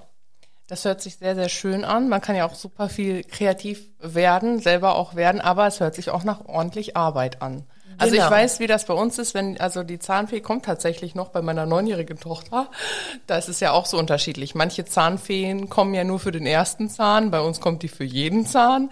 [0.69, 2.09] Das hört sich sehr, sehr schön an.
[2.09, 6.11] Man kann ja auch super viel kreativ werden, selber auch werden, aber es hört sich
[6.11, 7.65] auch nach ordentlich Arbeit an.
[7.99, 8.27] Also Genau.
[8.27, 11.41] ich weiß, wie das bei uns ist, wenn, also die Zahnfee kommt tatsächlich noch bei
[11.41, 12.69] meiner neunjährigen Tochter.
[13.27, 14.55] Da ist es ja auch so unterschiedlich.
[14.55, 18.45] Manche Zahnfeen kommen ja nur für den ersten Zahn, bei uns kommt die für jeden
[18.45, 18.91] Zahn.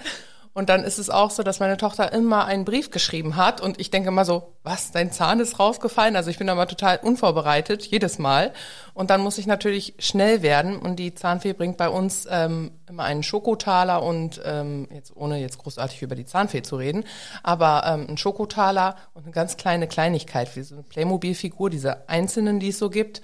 [0.55, 3.81] Und dann ist es auch so, dass meine Tochter immer einen Brief geschrieben hat und
[3.81, 6.15] ich denke immer so, was, dein Zahn ist rausgefallen?
[6.15, 8.53] Also ich bin da mal total unvorbereitet, jedes Mal.
[8.95, 13.03] Und dann muss ich natürlich schnell werden und die Zahnfee bringt bei uns ähm, immer
[13.03, 17.05] einen Schokotaler und ähm, jetzt ohne jetzt großartig über die Zahnfee zu reden,
[17.43, 22.61] aber ähm, einen Schokotaler und eine ganz kleine Kleinigkeit, wie so eine Playmobil-Figur, diese einzelnen,
[22.61, 23.23] die es so gibt.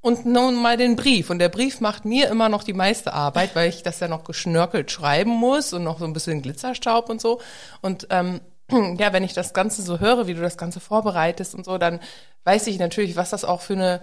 [0.00, 1.28] Und nun mal den Brief.
[1.28, 4.24] Und der Brief macht mir immer noch die meiste Arbeit, weil ich das ja noch
[4.24, 7.40] geschnörkelt schreiben muss und noch so ein bisschen Glitzerstaub und so.
[7.80, 11.64] Und ähm, ja, wenn ich das Ganze so höre, wie du das Ganze vorbereitest und
[11.64, 12.00] so, dann
[12.44, 14.00] weiß ich natürlich, was das auch für eine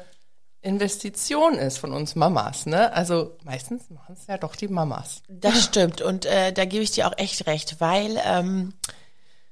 [0.65, 2.65] Investition ist von uns Mamas.
[2.65, 2.91] Ne?
[2.91, 5.21] Also meistens machen es ja doch die Mamas.
[5.29, 8.73] Das stimmt und äh, da gebe ich dir auch echt recht, weil ähm,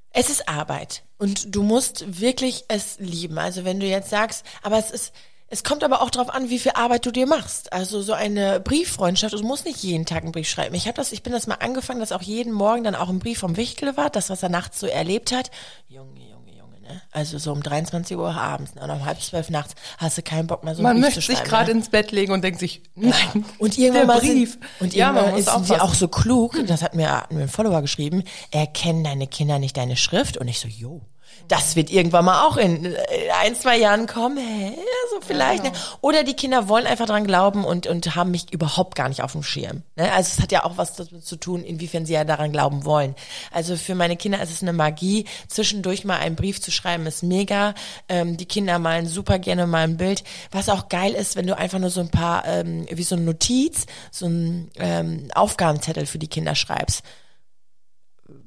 [0.09, 3.37] es ist Arbeit und du musst wirklich es lieben.
[3.37, 5.13] Also wenn du jetzt sagst, aber es ist,
[5.53, 7.71] es kommt aber auch darauf an, wie viel Arbeit du dir machst.
[7.71, 10.73] Also so eine Brieffreundschaft, du musst nicht jeden Tag einen Brief schreiben.
[10.73, 13.19] Ich habe das, ich bin das mal angefangen, dass auch jeden Morgen dann auch ein
[13.19, 15.51] Brief vom Wichtel war, das was er nachts so erlebt hat.
[15.87, 17.01] Junge, Junge, Junge, ne?
[17.11, 18.81] Also so um 23 Uhr abends ne?
[18.81, 21.19] und um halb zwölf nachts hast du keinen Bock mehr so einen Man Brief möchte
[21.19, 21.49] zu sich schreiben.
[21.49, 21.77] gerade ne?
[21.77, 24.53] ins Bett legen und denkt sich, nein, Und irgendwann der mal Brief.
[24.53, 27.43] Sind, und ja, irgendwann ist, sind sie auch so klug, das hat mir, hat mir
[27.43, 30.37] ein Follower geschrieben, erkennen deine Kinder nicht deine Schrift?
[30.37, 31.01] Und ich so, jo.
[31.47, 32.95] Das wird irgendwann mal auch in äh,
[33.41, 34.37] ein, zwei Jahren kommen.
[34.37, 34.77] Hä?
[35.11, 35.63] So vielleicht.
[35.63, 35.75] genau.
[35.75, 35.81] ne?
[36.01, 39.33] Oder die Kinder wollen einfach dran glauben und, und haben mich überhaupt gar nicht auf
[39.33, 39.83] dem Schirm.
[39.95, 40.11] Ne?
[40.13, 43.15] Also es hat ja auch was damit zu tun, inwiefern sie ja daran glauben wollen.
[43.51, 45.25] Also für meine Kinder ist es eine Magie.
[45.47, 47.73] Zwischendurch mal einen Brief zu schreiben ist mega.
[48.09, 50.23] Ähm, die Kinder malen super gerne mal ein Bild.
[50.51, 53.25] Was auch geil ist, wenn du einfach nur so ein paar, ähm, wie so eine
[53.25, 57.03] Notiz, so ein ähm, Aufgabenzettel für die Kinder schreibst.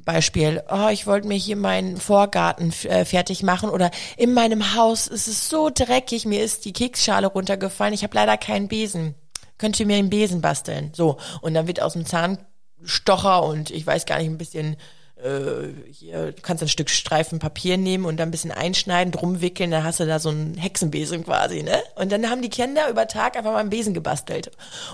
[0.07, 5.09] Beispiel, oh, ich wollte mir hier meinen Vorgarten äh, fertig machen oder in meinem Haus
[5.09, 9.15] ist es so dreckig, mir ist die Keksschale runtergefallen, ich habe leider keinen Besen.
[9.59, 10.93] Könnt ihr mir einen Besen basteln?
[10.95, 14.77] So, und dann wird aus dem Zahnstocher und ich weiß gar nicht, ein bisschen
[15.17, 19.41] äh, hier, du kannst ein Stück Streifen Papier nehmen und dann ein bisschen einschneiden, drum
[19.41, 21.83] wickeln, dann hast du da so einen Hexenbesen quasi, ne?
[21.95, 24.51] Und dann haben die Kinder über Tag einfach mal einen Besen gebastelt.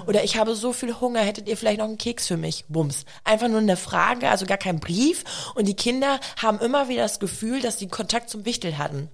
[0.06, 2.64] Oder ich habe so viel Hunger, hättet ihr vielleicht noch einen Keks für mich?
[2.68, 3.04] Bums.
[3.24, 5.24] Einfach nur eine Frage, also gar kein Brief.
[5.54, 9.08] Und die Kinder haben immer wieder das Gefühl, dass sie Kontakt zum Wichtel hatten.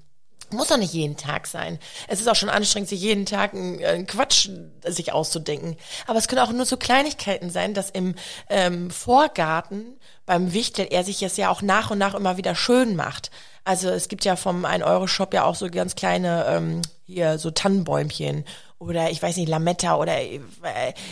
[0.51, 1.79] Muss doch nicht jeden Tag sein.
[2.07, 4.49] Es ist auch schon anstrengend, sich jeden Tag einen, einen Quatsch
[4.87, 5.77] sich auszudenken.
[6.07, 8.15] Aber es können auch nur so Kleinigkeiten sein, dass im
[8.49, 12.97] ähm, Vorgarten beim Wichtel er sich es ja auch nach und nach immer wieder schön
[12.97, 13.31] macht.
[13.65, 18.45] Also es gibt ja vom 1-Euro-Shop ja auch so ganz kleine, ähm, hier so Tannenbäumchen
[18.79, 20.41] oder ich weiß nicht, Lametta oder äh,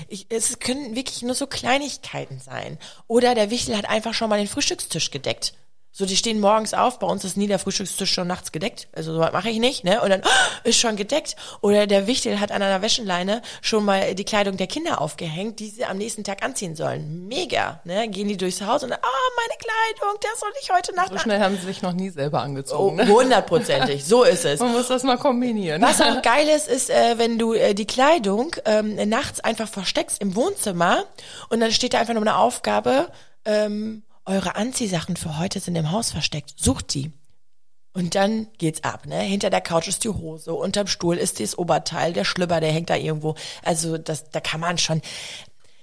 [0.08, 2.78] ich, es können wirklich nur so Kleinigkeiten sein.
[3.08, 5.52] Oder der Wichtel hat einfach schon mal den Frühstückstisch gedeckt.
[5.98, 8.86] So, die stehen morgens auf, bei uns ist nie der Frühstückstisch schon nachts gedeckt.
[8.92, 10.02] Also so mache ich nicht, ne?
[10.02, 10.28] Und dann oh,
[10.68, 11.36] ist schon gedeckt.
[11.62, 15.70] Oder der Wichtel hat an einer Wäscheleine schon mal die Kleidung der Kinder aufgehängt, die
[15.70, 17.26] sie am nächsten Tag anziehen sollen.
[17.28, 18.10] Mega, ne?
[18.10, 21.40] Gehen die durchs Haus und ah, meine Kleidung, das soll ich heute Nacht So schnell
[21.40, 22.96] haben sie sich noch nie selber Oh, angezogen.
[22.96, 23.08] ne?
[23.08, 24.60] hundertprozentig, so ist es.
[24.60, 25.80] Man muss das mal kombinieren.
[25.80, 30.20] Was auch geil ist, ist, äh, wenn du äh, die Kleidung ähm, nachts einfach versteckst
[30.20, 31.04] im Wohnzimmer
[31.48, 33.08] und dann steht da einfach nur eine Aufgabe,
[33.46, 36.54] ähm, eure Anziehsachen für heute sind im Haus versteckt.
[36.56, 37.12] Sucht die.
[37.92, 39.20] Und dann geht's ab, ne?
[39.20, 42.90] Hinter der Couch ist die Hose, unterm Stuhl ist das Oberteil, der Schlüpper, der hängt
[42.90, 43.36] da irgendwo.
[43.64, 45.00] Also das, da kann man schon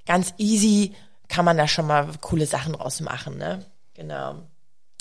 [0.06, 0.93] ganz easy,
[1.27, 3.65] kann man da schon mal coole Sachen draus machen, ne?
[3.95, 4.36] Genau.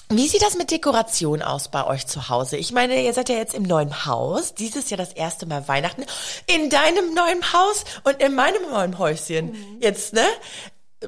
[0.09, 2.57] Wie sieht das mit Dekoration aus bei euch zu Hause?
[2.57, 4.55] Ich meine, ihr seid ja jetzt im neuen Haus.
[4.55, 6.05] Dieses Jahr das erste Mal Weihnachten.
[6.47, 9.55] In deinem neuen Haus und in meinem neuen Häuschen.
[9.81, 10.25] Jetzt, ne?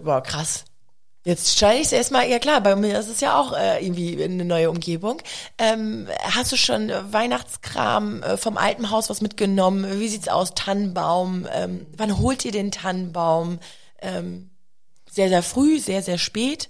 [0.02, 0.64] Boah, krass.
[1.24, 4.22] Jetzt stelle ich es erstmal, ja klar, bei mir ist es ja auch äh, irgendwie
[4.22, 5.22] eine neue Umgebung.
[5.56, 9.98] Ähm, hast du schon äh, Weihnachtskram äh, vom alten Haus was mitgenommen?
[9.98, 10.52] Wie sieht's aus?
[10.54, 11.48] Tannenbaum?
[11.50, 13.58] Ähm, wann holt ihr den Tannenbaum?
[14.02, 14.50] Ähm,
[15.10, 16.68] sehr, sehr früh, sehr, sehr spät?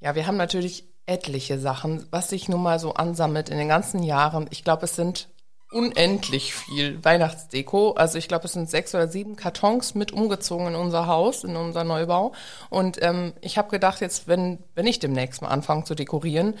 [0.00, 4.02] Ja, wir haben natürlich etliche Sachen, was sich nun mal so ansammelt in den ganzen
[4.02, 4.48] Jahren.
[4.50, 5.28] Ich glaube, es sind
[5.74, 7.92] unendlich viel Weihnachtsdeko.
[7.92, 11.56] Also ich glaube, es sind sechs oder sieben Kartons mit umgezogen in unser Haus, in
[11.56, 12.32] unser Neubau.
[12.70, 16.54] Und ähm, ich habe gedacht, jetzt, wenn, wenn ich demnächst mal anfange zu dekorieren,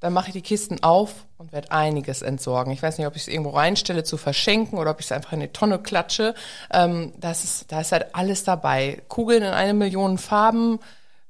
[0.00, 2.72] dann mache ich die Kisten auf und werde einiges entsorgen.
[2.72, 5.32] Ich weiß nicht, ob ich es irgendwo reinstelle zu verschenken oder ob ich es einfach
[5.32, 6.34] in eine Tonne klatsche.
[6.72, 9.02] Ähm, das ist, da ist halt alles dabei.
[9.08, 10.78] Kugeln in eine Million Farben,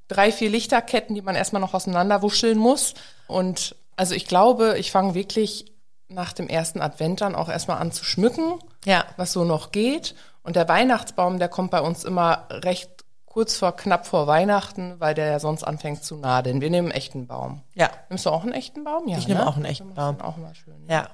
[0.08, 2.94] drei, vier Lichterketten, die man erstmal noch auseinanderwuscheln muss.
[3.28, 5.73] Und also ich glaube, ich fange wirklich
[6.08, 9.04] nach dem ersten Advent dann auch erstmal an zu schmücken, Ja.
[9.16, 10.14] was so noch geht.
[10.42, 12.90] Und der Weihnachtsbaum, der kommt bei uns immer recht
[13.26, 16.60] kurz vor, knapp vor Weihnachten, weil der ja sonst anfängt zu nadeln.
[16.60, 17.62] Wir nehmen einen echten Baum.
[17.74, 17.90] Ja.
[18.08, 19.08] Nimmst du auch einen echten Baum?
[19.08, 19.46] Ja, Ich nehme ne?
[19.48, 20.20] auch einen echten Baum.
[20.20, 20.86] Auch immer schön.
[20.88, 21.08] Ja.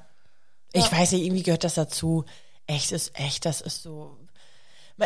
[0.73, 2.25] Ich weiß nicht, irgendwie gehört das dazu.
[2.67, 4.17] Echt ist echt, das ist so.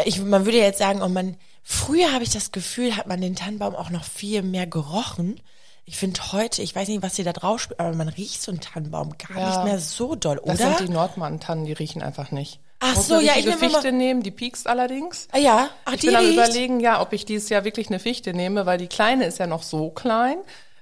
[0.04, 3.36] Ich, man würde jetzt sagen, oh man, früher habe ich das Gefühl, hat man den
[3.36, 5.40] Tannenbaum auch noch viel mehr gerochen.
[5.86, 8.50] Ich finde heute, ich weiß nicht, was sie da drauf spielt, aber man riecht so
[8.50, 9.48] einen Tannenbaum gar Ja.
[9.50, 10.76] nicht mehr so doll, Das oder?
[10.76, 12.60] sind die Nordmann-Tannen, die riechen einfach nicht.
[12.80, 15.28] Ach Muss so, ja, ich nehme Fichte nehmen, die piekst allerdings.
[15.32, 16.34] ah ja, ach, Ich die bin am riecht.
[16.38, 19.46] überlegen, ja, ob ich dieses Jahr wirklich eine Fichte nehme, weil die kleine ist ja
[19.46, 20.38] noch so klein,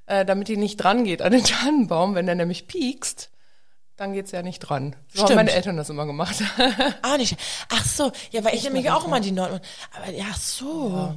[0.06, 2.14] äh, damit die nicht dran geht an den Tannenbaum.
[2.14, 3.30] Wenn der nämlich piekst,
[3.96, 4.96] dann geht's ja nicht dran.
[5.12, 5.36] So haben Stimmt.
[5.36, 6.36] meine Eltern das immer gemacht.
[7.02, 7.36] Ah, nicht.
[7.70, 9.60] Ach so, ja, weil ich nehme auch immer die Nordmann.
[9.96, 11.14] Aber ja, ach so.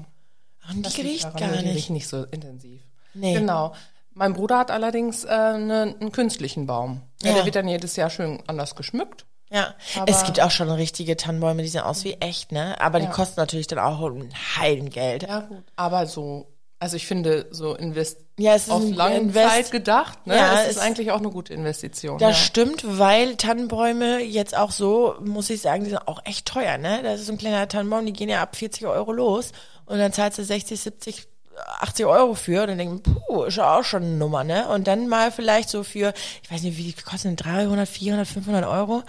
[0.67, 1.75] Ach, die Das riecht daran, gar weil Die nicht.
[1.77, 2.81] riechen nicht so intensiv.
[3.15, 3.33] Nee.
[3.33, 3.73] Genau.
[4.13, 7.01] Mein Bruder hat allerdings äh, ne, einen künstlichen Baum.
[7.21, 7.29] Ja.
[7.29, 7.35] Ja.
[7.37, 9.25] Der wird dann jedes Jahr schön anders geschmückt.
[9.51, 12.79] Ja, Aber- es gibt auch schon richtige Tannenbäume, die sehen aus wie echt, ne?
[12.81, 13.11] Aber die Ja.
[13.11, 15.23] kosten natürlich dann auch ein Heidengeld.
[15.23, 15.63] Ja, gut.
[15.75, 16.47] Aber so,
[16.79, 20.35] also ich finde, so invest Ja, es ist auf lange Invest- Zeit gedacht, ne?
[20.35, 22.17] Ja, es es- ist eigentlich auch eine gute Investition.
[22.17, 22.43] Das ja.
[22.43, 27.01] stimmt, weil Tannenbäume jetzt auch so, muss ich sagen, die sind auch echt teuer, ne?
[27.03, 29.51] Das ist so ein kleiner Tannenbaum, die gehen ja ab 40 Euro los
[29.85, 31.27] und dann zahlst du 60, 70,
[31.79, 34.67] 80 Euro für und dann denken, puh, ist ja auch schon eine Nummer, ne?
[34.69, 36.13] Und dann mal vielleicht so für,
[36.43, 39.03] ich weiß nicht, wie die kosten, 300, 400, 500 Euro?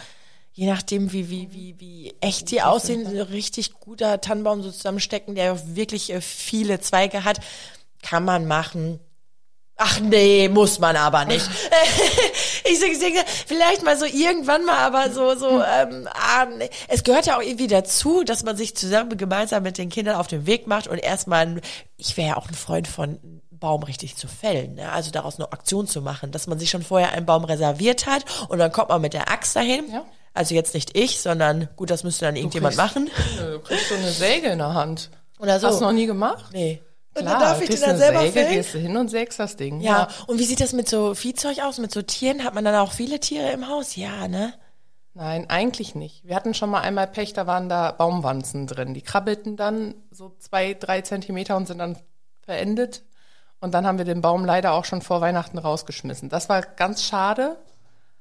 [0.53, 4.71] Je nachdem, wie, wie, wie, wie echt die aussehen, so ein richtig guter Tannenbaum so
[4.71, 7.41] zusammenstecken, der wirklich äh, viele Zweige hat,
[8.03, 9.01] kann man machen.
[9.79, 11.47] Ach nee, muss man aber nicht.
[12.65, 16.71] ich denke, vielleicht mal so irgendwann mal, aber so, so, ähm, ah, nee.
[16.89, 20.29] es gehört ja auch irgendwie dazu, dass man sich zusammen gemeinsam mit den Kindern auf
[20.29, 21.61] den Weg macht und erstmal,
[21.99, 23.19] ich wäre ja auch ein Freund von
[23.51, 24.93] Baum richtig zu fällen, ne?
[24.93, 28.25] also daraus eine Aktion zu machen, dass man sich schon vorher einen Baum reserviert hat
[28.49, 29.91] und dann kommt man mit der Axt dahin.
[29.93, 30.05] Ja.
[30.33, 33.11] Also jetzt nicht ich, sondern gut, das müsste dann irgendjemand kriegst- machen.
[33.39, 35.11] Du kriegst so eine Säge in der Hand.
[35.39, 35.67] Oder so.
[35.69, 36.47] Hast du noch nie gemacht?
[36.53, 36.83] Nee.
[37.17, 38.53] Und Klar, dann darf ich den dann selber Säge, fällen?
[38.53, 39.81] gehst du hin und sägst das Ding.
[39.81, 42.45] Ja, und wie sieht das mit so Viehzeug aus, mit so Tieren?
[42.45, 43.97] Hat man dann auch viele Tiere im Haus?
[43.97, 44.53] Ja, ne?
[45.15, 46.27] Nein, eigentlich nicht.
[46.27, 48.93] Wir hatten schon mal einmal Pech, da waren da Baumwanzen drin.
[48.93, 51.97] Die krabbelten dann so zwei, drei Zentimeter und sind dann
[52.43, 53.03] verendet.
[53.61, 56.29] Und dann haben wir den Baum leider auch schon vor Weihnachten rausgeschmissen.
[56.29, 57.57] Das war ganz schade,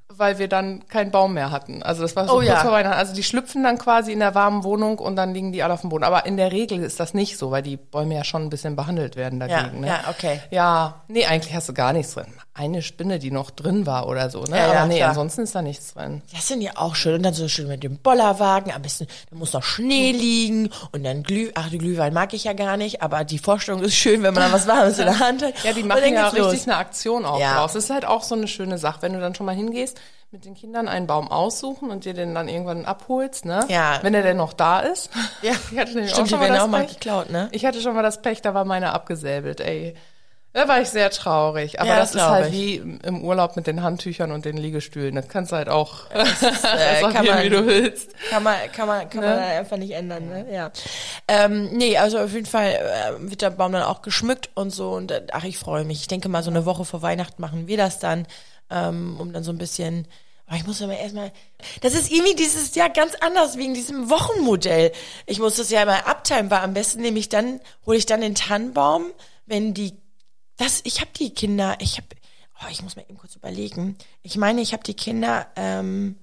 [0.09, 1.83] weil wir dann keinen Baum mehr hatten.
[1.83, 2.57] Also das war so Oh kurz ja.
[2.61, 2.97] vor Weihnachten.
[2.97, 5.81] Also die schlüpfen dann quasi in der warmen Wohnung und dann liegen die alle auf
[5.81, 6.03] dem Boden.
[6.03, 8.75] Aber in der Regel ist das nicht so, weil die Bäume ja schon ein bisschen
[8.75, 9.81] behandelt werden dagegen.
[9.81, 9.87] ne?
[9.87, 10.39] ja, okay.
[10.51, 12.27] Ja, nee, eigentlich hast du gar nichts drin.
[12.53, 14.51] Eine Spinne, die noch drin war oder so, ne?
[14.57, 15.09] Ja, ja, Aber nee, klar.
[15.09, 16.21] ansonsten ist da nichts drin.
[16.33, 17.15] Das sind ja auch schön.
[17.15, 18.71] Und dann so schön mit dem Bollerwagen.
[18.71, 20.69] Am besten, da muss noch Schnee liegen.
[20.93, 23.01] Und dann Glüh, ach, die Glühwein mag ich ja gar nicht.
[23.01, 25.53] Aber die Vorstellung ist schön, wenn man dann was Warmes in der Hand hat.
[25.65, 26.51] Ja, die machen ja geht's los.
[26.53, 27.55] richtig eine Aktion auch Ja.
[27.57, 27.73] draus.
[27.73, 29.94] Das ist halt auch so eine schöne Sache, wenn du dann schon mal hingehst,
[30.31, 33.65] mit den Kindern einen Baum aussuchen und dir den dann irgendwann abholst, ne?
[33.69, 33.99] Ja.
[34.01, 35.09] Wenn er denn noch da ist.
[35.41, 35.53] Ja.
[35.71, 36.93] Ich hatte Stimmt, auch schon die werden mal das auch mal Pech.
[36.95, 37.47] geklaut, ne?
[37.51, 39.95] Ich hatte schon mal das Pech, da war meine abgesäbelt, ey.
[40.55, 41.81] Da war ich sehr traurig.
[41.81, 42.53] Aber Ja, das das ist halt ich.
[42.53, 45.13] wie im Urlaub mit den Handtüchern und den Liegestühlen.
[45.13, 48.09] Das kannst du halt auch äh, sortieren, kann man- wie du willst.
[48.29, 50.45] Kann man, kann man, kann man einfach nicht ändern, ne?
[50.49, 50.71] Ja.
[51.27, 54.91] Ähm, nee, also auf jeden Fall äh, wird der Baum dann auch geschmückt und so
[54.93, 55.99] und äh, ach, ich freue mich.
[55.99, 58.25] Ich denke mal, so eine Woche vor Weihnachten machen wir das dann,
[58.69, 60.07] ähm, um dann so ein bisschen.
[60.47, 61.33] Aber ich muss aber erstmal.
[61.81, 64.93] Das ist irgendwie dieses Jahr ganz anders wegen diesem Wochenmodell.
[65.25, 68.21] Ich muss das ja mal abteilen, weil am besten nehme ich dann, hole ich dann
[68.21, 69.07] den Tannenbaum,
[69.47, 69.97] wenn die.
[70.57, 72.07] Das, ich habe die Kinder, ich habe.
[72.61, 73.97] Oh, ich muss mal eben kurz überlegen.
[74.23, 75.47] Ich meine, ich habe die Kinder.
[75.55, 76.17] Ähm,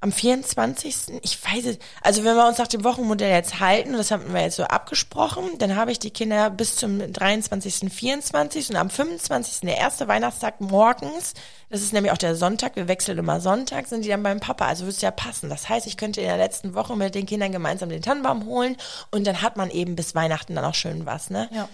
[0.00, 1.20] am 24.
[1.22, 4.42] Ich weiß es, also wenn wir uns nach dem Wochenmodell jetzt halten, das haben wir
[4.42, 8.70] jetzt so abgesprochen, dann habe ich die Kinder bis zum 23., 24.
[8.70, 9.60] und am 25.
[9.62, 11.34] der erste Weihnachtstag morgens,
[11.70, 14.66] das ist nämlich auch der Sonntag, wir wechseln immer Sonntag, sind die dann beim Papa,
[14.66, 15.48] also würde es ja passen.
[15.48, 18.76] Das heißt, ich könnte in der letzten Woche mit den Kindern gemeinsam den Tannenbaum holen
[19.10, 21.48] und dann hat man eben bis Weihnachten dann auch schön was, ne?
[21.52, 21.68] Ja.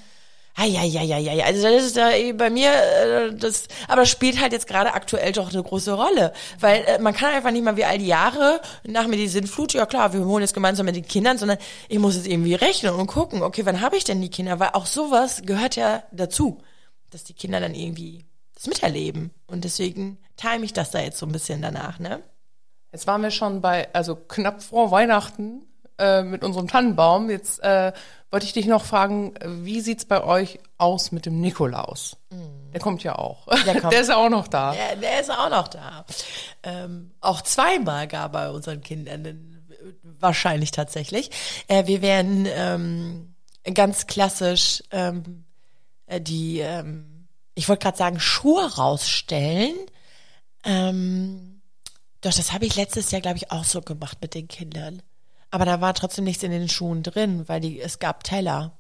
[0.54, 4.92] Eieieiei, also das ist da bei mir, äh, das, aber das spielt halt jetzt gerade
[4.92, 8.06] aktuell doch eine große Rolle, weil äh, man kann einfach nicht mal wie all die
[8.06, 11.56] Jahre nach mir die Sintflut, ja klar, wir holen jetzt gemeinsam mit den Kindern, sondern
[11.88, 14.70] ich muss jetzt irgendwie rechnen und gucken, okay, wann habe ich denn die Kinder, weil
[14.74, 16.60] auch sowas gehört ja dazu,
[17.08, 19.30] dass die Kinder dann irgendwie das miterleben.
[19.46, 22.22] Und deswegen time ich das da jetzt so ein bisschen danach, ne?
[22.92, 25.62] Jetzt waren wir schon bei, also knapp vor Weihnachten
[26.02, 27.30] äh, mit unserem Tannenbaum.
[27.30, 27.92] Jetzt äh,
[28.30, 32.16] wollte ich dich noch fragen, wie sieht's bei euch aus mit dem Nikolaus?
[32.72, 33.46] Der kommt ja auch.
[33.66, 33.92] Der kommt.
[33.92, 34.72] Der ist ja auch noch da.
[34.72, 36.04] Der, der ist auch noch da.
[36.62, 39.62] Ähm, auch zweimal gar bei unseren Kindern,
[40.02, 41.30] wahrscheinlich tatsächlich.
[41.68, 43.34] Äh, wir werden ähm,
[43.74, 45.44] ganz klassisch ähm,
[46.06, 49.74] äh, die, ähm, ich wollte gerade sagen, Schuhe rausstellen.
[50.64, 51.62] Ähm,
[52.20, 55.02] doch, das habe ich letztes Jahr, glaube ich, auch so gemacht mit den Kindern.
[55.52, 58.78] Aber da war trotzdem nichts in den Schuhen drin, weil die, es gab Teller.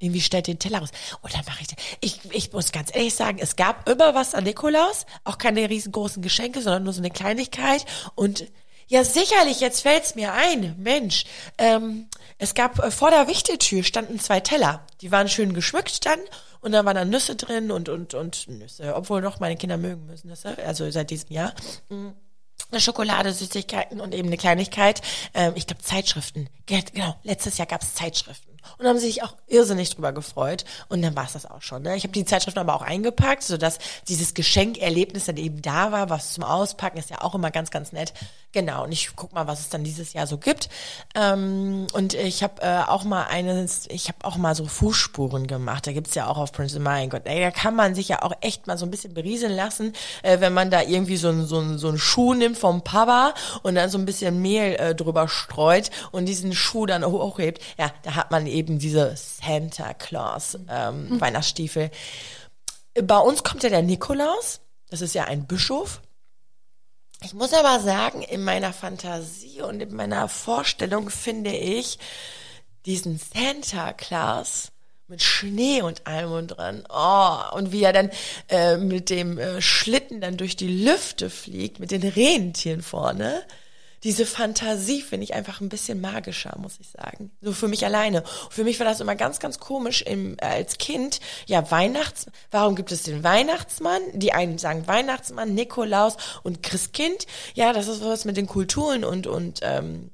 [0.00, 0.90] Irgendwie stellt den Teller raus.
[1.22, 1.68] Und dann mache ich,
[2.00, 6.20] ich, ich muss ganz ehrlich sagen, es gab immer was an Nikolaus, auch keine riesengroßen
[6.20, 7.86] Geschenke, sondern nur so eine Kleinigkeit.
[8.16, 8.44] Und
[8.88, 11.26] ja, sicherlich, jetzt fällt's mir ein, Mensch.
[11.58, 14.84] Ähm, es gab äh, vor der Wichteltür standen zwei Teller.
[15.00, 16.18] Die waren schön geschmückt dann
[16.60, 20.06] und da waren dann Nüsse drin und und und Nüsse, obwohl doch meine Kinder mögen
[20.06, 21.54] müssen Nüsse, also seit diesem Jahr.
[21.88, 22.14] Mhm.
[22.78, 25.00] Schokolade, Süßigkeiten und eben eine Kleinigkeit.
[25.34, 26.48] Ähm, ich glaube Zeitschriften.
[26.66, 30.64] Genau, letztes Jahr gab's Zeitschriften und haben sich auch irrsinnig drüber gefreut.
[30.88, 31.82] Und dann war es das auch schon.
[31.82, 31.96] Ne?
[31.96, 36.10] Ich habe die Zeitschriften aber auch eingepackt, sodass dieses Geschenkerlebnis dann eben da war.
[36.10, 38.12] Was zum Auspacken ist ja auch immer ganz, ganz nett.
[38.54, 40.68] Genau, und ich guck mal, was es dann dieses Jahr so gibt.
[41.16, 45.88] Ähm, und ich habe äh, auch mal eines, ich habe auch mal so Fußspuren gemacht.
[45.88, 48.30] Da gibt's ja auch auf Prince Mein Gott, ey, da kann man sich ja auch
[48.42, 51.58] echt mal so ein bisschen berieseln lassen, äh, wenn man da irgendwie so ein so
[51.58, 55.26] ein so ein Schuh nimmt vom Papa und dann so ein bisschen Mehl äh, drüber
[55.26, 57.60] streut und diesen Schuh dann hochhebt.
[57.76, 61.20] Ja, da hat man eben diese Santa Claus ähm, mhm.
[61.20, 61.90] Weihnachtsstiefel.
[63.02, 64.60] Bei uns kommt ja der Nikolaus.
[64.90, 66.00] Das ist ja ein Bischof.
[67.22, 71.98] Ich muss aber sagen, in meiner Fantasie und in meiner Vorstellung finde ich
[72.86, 74.72] diesen Santa Claus
[75.06, 76.84] mit Schnee und allem und dran.
[76.88, 78.10] Oh, und wie er dann
[78.48, 83.44] äh, mit dem äh, Schlitten dann durch die Lüfte fliegt, mit den Rentieren vorne
[84.04, 87.30] diese Fantasie finde ich einfach ein bisschen magischer, muss ich sagen.
[87.40, 88.22] So für mich alleine.
[88.50, 91.20] für mich war das immer ganz, ganz komisch im, äh, als Kind.
[91.46, 94.02] Ja, Weihnachts, warum gibt es den Weihnachtsmann?
[94.12, 97.26] Die einen sagen Weihnachtsmann, Nikolaus und Christkind.
[97.54, 100.10] Ja, das ist was mit den Kulturen und, und, ähm,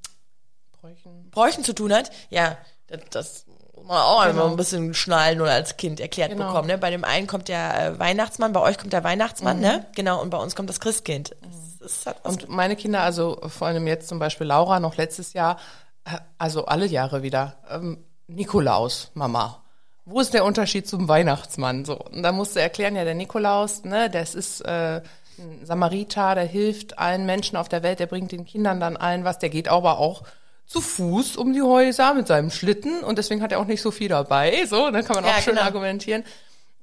[0.81, 1.31] Bräuchen.
[1.31, 2.11] Bräuchen zu tun hat.
[2.31, 3.45] Ja, das, das
[3.91, 4.47] man auch genau.
[4.47, 6.47] ein bisschen schnallen oder als Kind erklärt genau.
[6.47, 6.69] bekommen.
[6.69, 6.79] Ne?
[6.79, 9.63] Bei dem einen kommt der äh, Weihnachtsmann, bei euch kommt der Weihnachtsmann, mhm.
[9.63, 9.87] ne?
[9.97, 11.35] Genau, und bei uns kommt das Christkind.
[11.81, 15.59] Ist halt Und meine Kinder, also vor allem jetzt zum Beispiel Laura, noch letztes Jahr,
[16.05, 19.63] äh, also alle Jahre wieder, ähm, Nikolaus, Mama.
[20.05, 21.85] Wo ist der Unterschied zum Weihnachtsmann?
[21.85, 25.03] So, und da musste erklären, ja, der Nikolaus, ne, das ist äh,
[25.39, 29.25] ein Samariter, der hilft allen Menschen auf der Welt, der bringt den Kindern dann allen
[29.25, 30.23] was, der geht aber auch
[30.67, 33.91] zu Fuß um die Häuser mit seinem Schlitten und deswegen hat er auch nicht so
[33.91, 34.65] viel dabei.
[34.67, 35.67] So, dann kann man auch ja, schön genau.
[35.67, 36.25] argumentieren.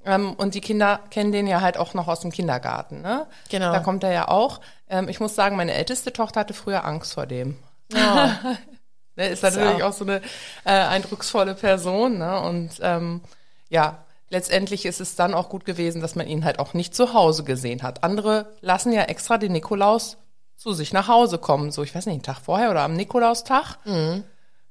[0.06, 3.02] Ähm, und die Kinder kennen den ja halt auch noch aus dem Kindergarten.
[3.02, 3.28] Ne?
[3.50, 3.72] Genau.
[3.72, 4.60] Da kommt er ja auch.
[4.89, 7.58] Ähm, ich muss sagen, meine älteste Tochter hatte früher Angst vor dem.
[7.91, 8.39] Ja.
[9.15, 10.21] ne, ist natürlich auch so eine
[10.63, 12.17] äh, eindrucksvolle Person.
[12.17, 12.39] Ne?
[12.41, 13.21] Und ähm,
[13.69, 17.13] ja, letztendlich ist es dann auch gut gewesen, dass man ihn halt auch nicht zu
[17.13, 18.04] Hause gesehen hat.
[18.04, 20.17] Andere lassen ja extra den Nikolaus
[20.56, 21.71] zu sich nach Hause kommen.
[21.71, 23.78] So, ich weiß nicht, einen Tag vorher oder am Nikolaustag.
[23.86, 24.23] Mhm.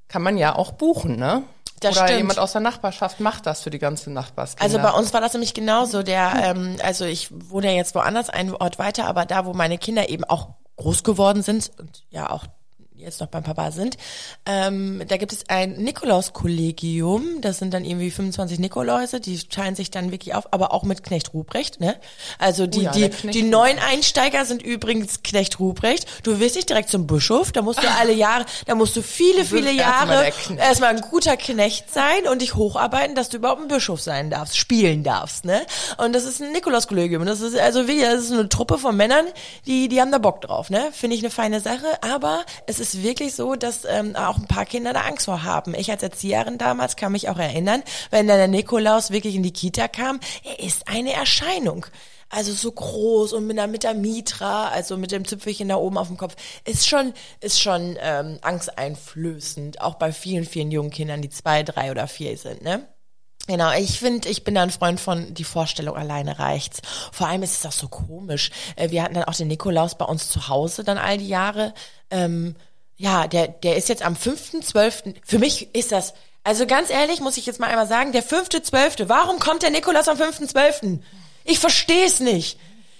[0.07, 1.43] Kann man ja auch buchen, ne?
[1.79, 2.19] Das Oder stimmt.
[2.19, 4.63] jemand aus der Nachbarschaft macht das für die ganze Nachbarskinder.
[4.63, 6.01] Also bei uns war das nämlich genauso.
[6.01, 9.77] Der, ähm, also ich wohne ja jetzt woanders, einen Ort weiter, aber da, wo meine
[9.77, 12.45] Kinder eben auch groß geworden sind und ja auch
[12.97, 13.97] jetzt noch beim Papa sind.
[14.45, 17.41] Ähm, da gibt es ein Nikolaus-Kollegium.
[17.41, 21.03] Das sind dann irgendwie 25 Nikoläuse, die teilen sich dann wirklich auf, aber auch mit
[21.03, 21.79] Knecht Ruprecht.
[21.79, 21.95] Ne?
[22.39, 26.07] Also die, oh ja, die, die neuen Einsteiger sind übrigens Knecht Ruprecht.
[26.23, 29.45] Du wirst nicht direkt zum Bischof, da musst du alle Jahre, da musst du viele,
[29.45, 33.67] viele Jahre erstmal, erstmal ein guter Knecht sein und dich hocharbeiten, dass du überhaupt ein
[33.67, 35.45] Bischof sein darfst, spielen darfst.
[35.45, 35.65] Ne?
[35.97, 37.25] Und das ist ein Nikolaus-Kollegium.
[37.25, 39.25] Das ist also wie, das ist eine Truppe von Männern,
[39.65, 40.69] die, die haben da Bock drauf.
[40.69, 40.89] Ne?
[40.91, 44.47] Finde ich eine feine Sache, aber es ist ist wirklich so, dass ähm, auch ein
[44.47, 45.73] paar Kinder da Angst vor haben.
[45.75, 49.51] Ich als Erzieherin damals kann mich auch erinnern, wenn dann der Nikolaus wirklich in die
[49.51, 51.85] Kita kam, er ist eine Erscheinung.
[52.29, 55.97] Also so groß und mit der, mit der Mitra, also mit dem Zipfelchen da oben
[55.97, 61.21] auf dem Kopf, ist schon, ist schon ähm, angsteinflößend, auch bei vielen, vielen jungen Kindern,
[61.21, 62.85] die zwei, drei oder vier sind, ne?
[63.47, 66.81] Genau, ich finde, ich bin da ein Freund von, die Vorstellung alleine reicht's.
[67.13, 68.51] Vor allem ist es auch so komisch.
[68.75, 71.73] Äh, wir hatten dann auch den Nikolaus bei uns zu Hause dann all die Jahre.
[72.11, 72.55] Ähm,
[72.97, 75.15] ja, der, der ist jetzt am 5.12.
[75.23, 79.07] Für mich ist das, also ganz ehrlich muss ich jetzt mal einmal sagen, der 5.12.
[79.07, 80.99] Warum kommt der Nikolaus am 5.12.?
[81.43, 82.59] Ich verstehe es nicht.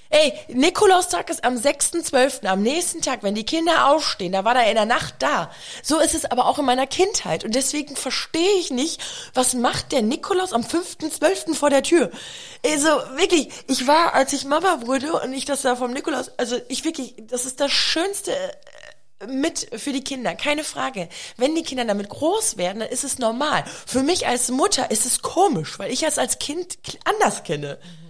[0.09, 4.69] Ey, Nikolaustag ist am 6.12., am nächsten Tag, wenn die Kinder aufstehen, da war er
[4.69, 5.51] in der Nacht da.
[5.83, 7.43] So ist es aber auch in meiner Kindheit.
[7.43, 9.01] Und deswegen verstehe ich nicht,
[9.33, 11.55] was macht der Nikolaus am 5.12.
[11.55, 12.09] vor der Tür?
[12.65, 12.87] Also
[13.17, 16.85] wirklich, ich war, als ich Mama wurde und ich das da vom Nikolaus, also ich
[16.85, 18.31] wirklich, das ist das schönste
[19.25, 21.09] mit für die Kinder, keine Frage.
[21.37, 23.63] Wenn die Kinder damit groß werden, dann ist es normal.
[23.85, 27.79] Für mich als Mutter ist es komisch, weil ich es als Kind anders kenne.
[27.81, 28.07] Mhm.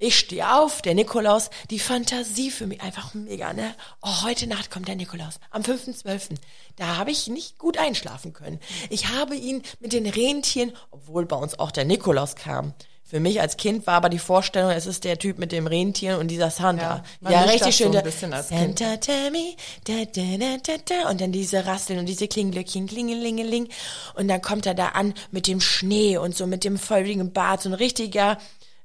[0.00, 3.74] Ich stehe auf, der Nikolaus, die Fantasie für mich einfach mega, ne?
[4.00, 6.36] Oh, heute Nacht kommt der Nikolaus, am 5.12.
[6.76, 8.60] Da habe ich nicht gut einschlafen können.
[8.90, 12.74] Ich habe ihn mit den Rentieren, obwohl bei uns auch der Nikolaus kam,
[13.08, 16.18] Für mich als Kind war aber die Vorstellung, es ist der Typ mit dem Rentier
[16.18, 17.02] und dieser Santa.
[17.22, 18.32] Ja, Ja, richtig so schön.
[18.34, 19.54] als Santa tell me,
[19.84, 21.08] da, da, da, da.
[21.10, 23.68] Und dann diese Rasseln und diese Klinglöckchen, klingelingeling.
[24.14, 27.62] Und dann kommt er da an mit dem Schnee und so mit dem feurigen Bart.
[27.62, 28.36] So ein richtiger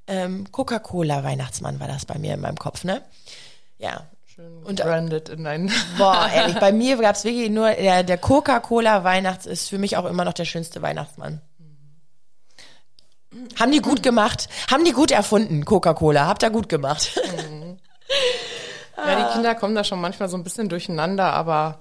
[0.07, 3.01] ähm, Coca-Cola-Weihnachtsmann war das bei mir in meinem Kopf, ne?
[3.78, 4.07] Ja.
[4.34, 5.69] Schön Und- branded in ein.
[5.97, 10.05] Boah, ehrlich, bei mir gab es wirklich nur, der, der Coca-Cola-Weihnachts ist für mich auch
[10.05, 11.41] immer noch der schönste Weihnachtsmann.
[13.59, 14.47] Haben die gut gemacht?
[14.69, 16.27] Haben die gut erfunden, Coca-Cola?
[16.27, 17.19] Habt ihr gut gemacht?
[18.95, 21.79] Ja, die Kinder kommen da schon manchmal so ein bisschen durcheinander, aber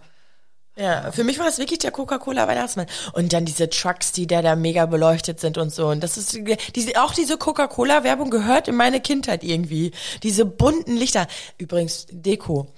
[0.77, 2.87] Ja, für mich war es wirklich der Coca-Cola Weihnachtsmann.
[3.13, 5.89] Und dann diese Trucks, die da da mega beleuchtet sind und so.
[5.89, 6.37] Und das ist,
[6.75, 9.93] diese, auch diese Coca-Cola Werbung gehört in meine Kindheit irgendwie.
[10.23, 11.27] Diese bunten Lichter.
[11.59, 12.69] Übrigens, Deko.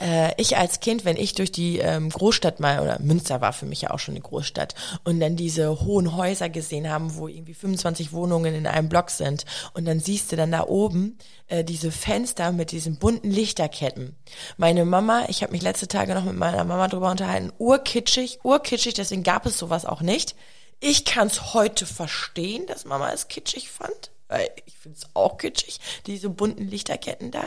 [0.00, 3.66] Äh, ich als Kind, wenn ich durch die ähm, Großstadt mal, oder Münster war für
[3.66, 4.74] mich ja auch schon eine Großstadt,
[5.04, 9.44] und dann diese hohen Häuser gesehen haben, wo irgendwie 25 Wohnungen in einem Block sind.
[9.74, 11.18] Und dann siehst du dann da oben
[11.48, 14.16] äh, diese Fenster mit diesen bunten Lichterketten.
[14.56, 18.94] Meine Mama, ich habe mich letzte Tage noch mit meiner Mama drüber unterhalten, urkitschig, urkitschig,
[18.94, 20.34] deswegen gab es sowas auch nicht.
[20.80, 25.38] Ich kann es heute verstehen, dass Mama es kitschig fand, weil ich finde es auch
[25.38, 27.44] kitschig, diese bunten Lichterketten da.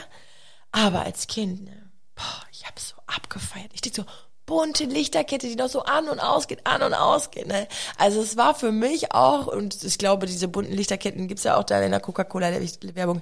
[0.71, 1.84] Aber als Kind, ne,
[2.15, 3.71] boah, ich habe so abgefeiert.
[3.73, 4.05] Ich denke so,
[4.45, 7.47] bunte Lichterkette, die noch so an und ausgeht, an und ausgeht.
[7.47, 7.67] Ne?
[7.97, 11.63] Also es war für mich auch, und ich glaube, diese bunten Lichterketten gibt's ja auch
[11.63, 13.21] da in der Coca-Cola-Werbung,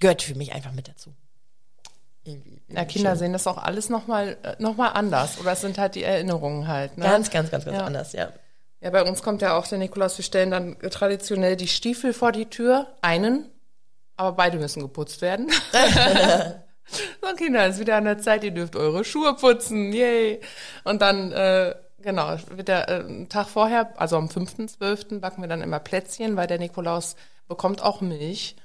[0.00, 1.12] gehört für mich einfach mit dazu.
[2.24, 3.18] Irgendwie, ja, irgendwie Kinder schön.
[3.20, 5.38] sehen das auch alles nochmal noch mal anders.
[5.38, 6.98] Oder es sind halt die Erinnerungen halt.
[6.98, 7.04] Ne?
[7.04, 7.84] Ganz, ganz, ganz, ganz Ja.
[7.84, 8.30] anders, ja.
[8.80, 10.18] Ja, bei uns kommt ja auch der Nikolaus.
[10.18, 12.88] Wir stellen dann traditionell die Stiefel vor die Tür.
[13.00, 13.48] Einen,
[14.16, 15.50] aber beide müssen geputzt werden.
[16.88, 19.92] so, Kinder, ist wieder an der Zeit, ihr dürft eure Schuhe putzen.
[19.92, 20.40] Yay.
[20.84, 25.20] Und dann, äh, genau, wird der äh, einen Tag vorher, also am 5.12.
[25.20, 27.16] backen wir dann immer Plätzchen, weil der Nikolaus
[27.48, 28.56] bekommt auch Milch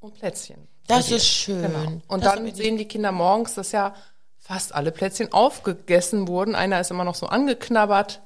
[0.00, 0.68] und Plätzchen.
[0.86, 1.62] Das ist schön.
[1.62, 2.02] Genau.
[2.08, 3.94] Und Das dann sehen die Kinder morgens, dass ja
[4.38, 6.54] fast alle Plätzchen aufgegessen wurden.
[6.54, 8.20] Einer ist immer noch so angeknabbert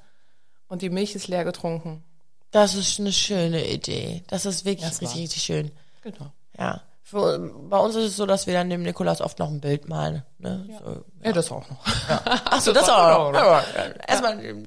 [0.66, 2.02] und die Milch ist leer getrunken.
[2.50, 4.24] Das ist eine schöne Idee.
[4.26, 5.70] Das ist wirklich Das richtig, richtig schön.
[6.02, 6.32] Genau.
[6.58, 6.82] Ja.
[7.10, 9.88] Für, bei uns ist es so, dass wir dann dem Nikolaus oft noch ein Bild
[9.88, 10.24] malen.
[10.38, 10.68] Ne?
[10.84, 11.78] So, Ja, das auch noch.
[12.44, 13.32] Ach so, das Das auch noch.
[13.32, 13.40] noch.
[13.40, 13.62] Ja,
[14.06, 14.64] Erstmal,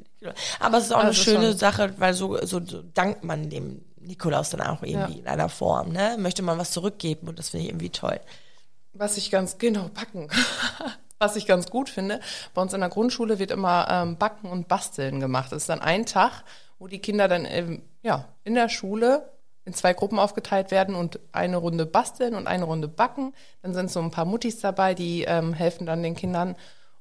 [0.59, 3.23] aber es ist auch eine Das ist schöne schon- Sache, weil so, so, so dankt
[3.23, 6.15] man dem Nikolaus dann auch irgendwie in einer Form, ne?
[6.17, 8.19] Möchte man was zurückgeben und das finde ich irgendwie toll.
[8.93, 10.27] Was ich ganz, genau, backen.
[11.19, 12.19] Was ich ganz gut finde,
[12.55, 15.51] bei uns in der Grundschule wird immer ähm, Backen und Basteln gemacht.
[15.51, 16.43] Das ist dann ein Tag,
[16.79, 19.31] wo die Kinder dann ähm, ja, in der Schule
[19.66, 23.34] in zwei Gruppen aufgeteilt werden und eine Runde basteln und eine Runde backen.
[23.62, 26.55] Dann sind so ein paar Muttis dabei, die ähm, helfen dann den Kindern.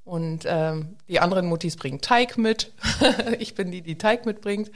[0.04, 2.72] Und ähm, die anderen Muttis bringen Teig mit.
[3.38, 4.70] ich bin die, die Teig mitbringt.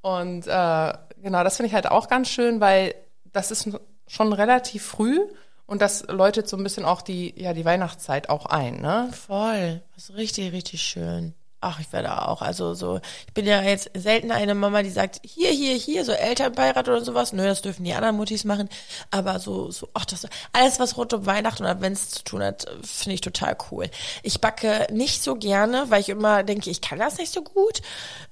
[0.00, 2.94] Und äh, genau, das finde ich halt auch ganz schön, weil
[3.32, 3.70] das ist
[4.06, 5.20] schon relativ früh
[5.66, 9.08] und das läutet so ein bisschen auch die, ja, die Weihnachtszeit auch ein, ne?
[9.12, 9.82] Voll.
[9.94, 11.34] Das ist richtig, richtig schön.
[11.66, 12.42] Ach, ich werde auch.
[12.42, 16.12] Also so, ich bin ja jetzt selten eine Mama, die sagt, hier, hier, hier, so
[16.12, 17.32] Elternbeirat oder sowas.
[17.32, 18.68] Nö, das dürfen die anderen Muttis machen.
[19.10, 22.66] Aber so, so, ach, das alles, was rund um Weihnachten und Advents zu tun hat,
[22.82, 23.88] finde ich total cool.
[24.22, 27.80] Ich backe nicht so gerne, weil ich immer denke, ich kann das nicht so gut.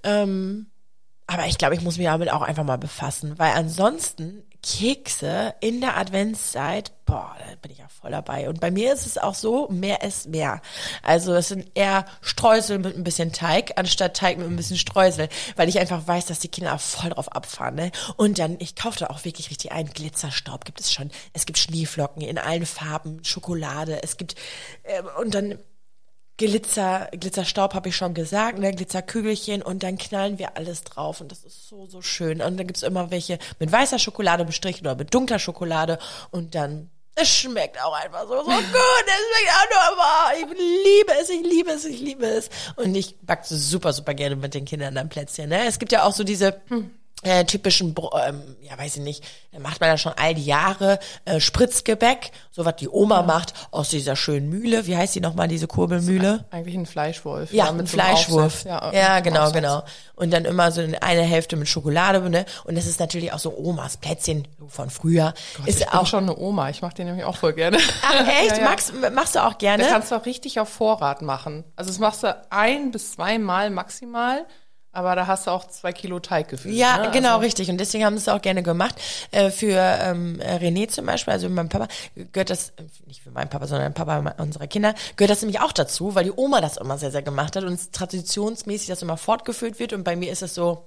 [0.02, 0.66] Ähm,
[1.26, 5.80] aber ich glaube, ich muss mich damit auch einfach mal befassen, weil ansonsten Kekse in
[5.80, 8.48] der Adventszeit, boah, da bin ich ja voll dabei.
[8.48, 10.62] Und bei mir ist es auch so, mehr ist mehr.
[11.02, 15.28] Also es sind eher Streusel mit ein bisschen Teig, anstatt Teig mit ein bisschen Streusel,
[15.56, 17.74] weil ich einfach weiß, dass die Kinder auch voll drauf abfahren.
[17.74, 17.90] Ne?
[18.16, 19.90] Und dann, ich kaufe da auch wirklich richtig ein.
[19.90, 21.10] Glitzerstaub gibt es schon.
[21.32, 24.36] Es gibt Schneeflocken in allen Farben, Schokolade, es gibt,
[24.84, 25.58] ähm, und dann
[26.46, 31.30] Glitzer, Glitzerstaub habe ich schon gesagt, ne, Glitzerkügelchen und dann knallen wir alles drauf und
[31.30, 32.42] das ist so, so schön.
[32.42, 35.98] Und dann gibt's immer welche mit weißer Schokolade bestrichen oder mit dunkler Schokolade
[36.32, 41.12] und dann, es schmeckt auch einfach so, so gut, es schmeckt auch nur, ich liebe
[41.20, 42.50] es, ich liebe es, ich liebe es.
[42.76, 45.66] Und ich backe super, super gerne mit den Kindern dann Plätzchen, ne.
[45.66, 46.60] Es gibt ja auch so diese,
[47.22, 47.94] äh, typischen,
[48.26, 49.24] ähm, ja weiß ich nicht,
[49.58, 53.90] macht man ja schon all die Jahre äh, Spritzgebäck, so was die Oma macht aus
[53.90, 54.86] dieser schönen Mühle.
[54.86, 56.44] Wie heißt die nochmal, diese Kurbelmühle?
[56.50, 57.52] Eigentlich ein Fleischwolf.
[57.52, 58.44] Ja, mit ein so Fleischwurf.
[58.44, 58.64] Aufsatz.
[58.64, 59.54] Ja, Ja, äh, genau, Aufsatz.
[59.54, 59.82] genau.
[60.14, 62.44] Und dann immer so eine Hälfte mit Schokolade, ne?
[62.64, 65.34] Und das ist natürlich auch so Omas Plätzchen von früher.
[65.56, 66.70] Gott, ist ich bin auch schon eine Oma.
[66.70, 67.78] Ich mache den nämlich auch voll gerne.
[68.02, 68.52] Ach, echt?
[68.52, 68.64] Ja, ja.
[68.64, 69.84] Magst, machst du auch gerne?
[69.84, 71.64] Da kannst du auch richtig auf Vorrat machen.
[71.76, 74.44] Also das machst du ein bis zweimal maximal,
[74.92, 76.74] aber da hast du auch zwei Kilo Teig gefüllt.
[76.74, 77.10] Ja, ne?
[77.12, 77.70] genau, Also, richtig.
[77.70, 78.94] Und deswegen haben sie es auch gerne gemacht.
[79.30, 81.88] Äh, für ähm, äh, René zum Beispiel, also mein Papa,
[82.32, 85.72] gehört das, äh, nicht für meinen Papa, sondern Papa unserer Kinder, gehört das nämlich auch
[85.72, 89.16] dazu, weil die Oma das immer sehr, sehr gemacht hat und es traditionsmäßig das immer
[89.16, 89.94] fortgeführt wird.
[89.94, 90.84] Und bei mir ist es so,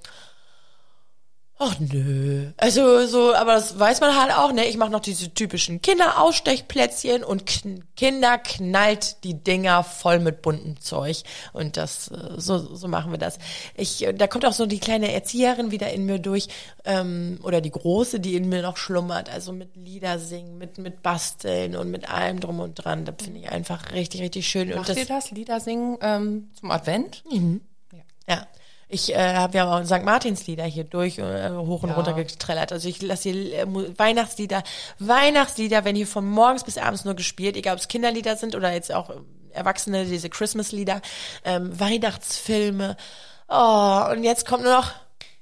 [1.58, 2.52] Ach nö.
[2.58, 4.66] Also so, aber das weiß man halt auch, ne?
[4.66, 10.82] Ich mache noch diese typischen Kinderausstechplätzchen und K Kinder knallt die Dinger voll mit buntem
[10.82, 11.24] Zeug.
[11.54, 13.40] Und das, äh, so, so machen wir das.
[13.76, 16.50] Ich, äh, da kommt auch so die kleine Erzieherin wieder in mir durch,
[16.84, 19.30] ähm, oder die große, die in mir noch schlummert.
[19.30, 23.06] Also mit Lieder singen, mit, mit Basteln und mit allem drum und dran.
[23.06, 24.68] Das finde ich einfach richtig, richtig schön.
[24.70, 27.24] Macht und das, ihr das, Lieder singen ähm, zum Advent?
[28.28, 28.46] Ja.
[28.88, 30.04] Ich äh, habe ja auch St.
[30.04, 31.96] Martinslieder hier durch äh, hoch und Ja.
[31.96, 32.72] runter getrellert.
[32.72, 33.66] Also ich lasse hier äh,
[33.98, 34.64] Weihnachtslieder,
[35.00, 38.72] Weihnachtslieder werden hier von morgens bis abends nur gespielt, egal ob es Kinderlieder sind oder
[38.72, 39.14] jetzt auch äh,
[39.52, 41.02] Erwachsene, diese Christmaslieder,
[41.46, 42.98] ähm, Weihnachtsfilme.
[43.48, 44.92] Oh, und jetzt kommt nur noch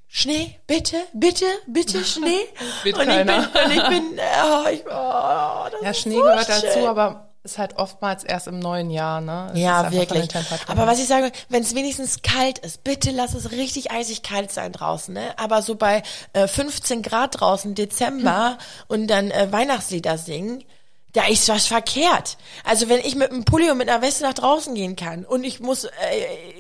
[0.08, 2.42] Schnee, bitte, bitte, bitte Schnee.
[2.84, 2.94] Und ich
[3.26, 6.86] bin, und ich bin, oh, ich, oh, das Ja, Schnee so gehört dazu, schön.
[6.86, 9.52] aber ist halt oftmals erst im neuen Jahr, ne?
[9.54, 10.30] Es Ja, wirklich.
[10.68, 14.52] Aber was ich sage, wenn es wenigstens kalt ist, bitte lass es richtig eisig kalt
[14.52, 15.38] sein draußen, ne?
[15.38, 20.64] Aber so bei äh, 15 Grad draußen, Dezember und dann äh, Weihnachtslieder singen,
[21.12, 22.38] da ist was verkehrt.
[22.64, 25.44] Also wenn ich mit einem Pulli und mit einer Weste nach draußen gehen kann und
[25.44, 25.90] ich muss, äh,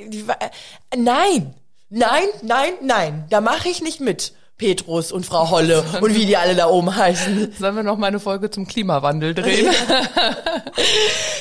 [0.07, 1.55] die, äh, nein,
[1.89, 4.33] nein, nein, nein, da mache ich nicht mit.
[4.57, 7.53] Petrus und Frau Holle und wie die alle da oben heißen.
[7.59, 9.73] Sollen wir noch mal eine Folge zum Klimawandel drehen?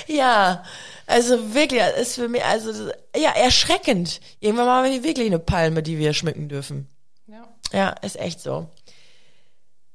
[0.07, 0.63] Ja,
[1.07, 4.21] also wirklich, das ist für mich, also, ja, erschreckend.
[4.41, 6.89] Irgendwann mal haben wir wirklich eine Palme, die wir schmücken dürfen.
[7.27, 7.49] ja.
[7.73, 8.67] Ja, ist echt so.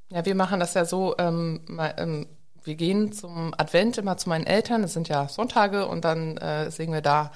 [0.09, 2.27] Ja, wir machen das ja so, ähm, mal, ähm,
[2.63, 6.71] wir gehen zum Advent immer zu meinen Eltern, das sind ja Sonntage und dann äh,
[6.71, 7.31] singen wir da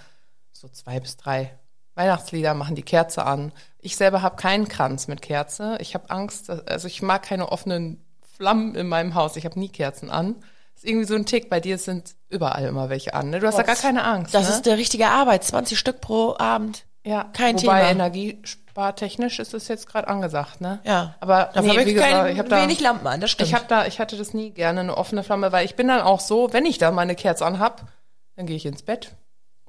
[0.51, 1.57] so zwei bis drei
[2.01, 3.51] Weihnachtslieder, machen die Kerze an.
[3.79, 5.77] Ich selber habe keinen Kranz mit Kerze.
[5.79, 8.03] Ich habe Angst, also ich mag keine offenen
[8.35, 9.35] Flammen in meinem Haus.
[9.35, 10.35] Ich habe nie Kerzen an.
[10.75, 13.29] ist irgendwie so ein Tick, bei dir sind überall immer welche an.
[13.29, 13.39] Ne?
[13.39, 14.33] Du hast da gar keine Angst.
[14.33, 14.55] Das ne?
[14.55, 16.85] ist der richtige Arbeit, 20 Stück pro Abend.
[17.03, 17.89] Ja, Kein Wobei Thema.
[17.89, 20.79] energiespartechnisch ist es jetzt gerade angesagt, ne?
[20.83, 21.15] Ja.
[21.19, 23.49] Aber Dafür nee, habe wie ich gesagt, ich habe da wenig Lampen an, das stimmt.
[23.49, 26.01] ich habe da ich hatte das nie gerne eine offene Flamme, weil ich bin dann
[26.01, 27.87] auch so, wenn ich da meine Kerze anhab,
[28.35, 29.15] dann gehe ich ins Bett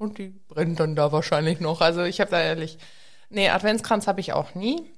[0.03, 1.81] und die brennt dann da wahrscheinlich noch.
[1.81, 2.77] Also ich habe da ehrlich
[3.33, 4.91] Nee, Adventskranz habe ich auch nie.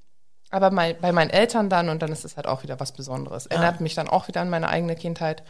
[0.51, 3.45] Aber mein, bei meinen Eltern dann und dann ist es halt auch wieder was Besonderes.
[3.45, 5.43] Erinnert mich dann auch wieder an meine eigene Kindheit.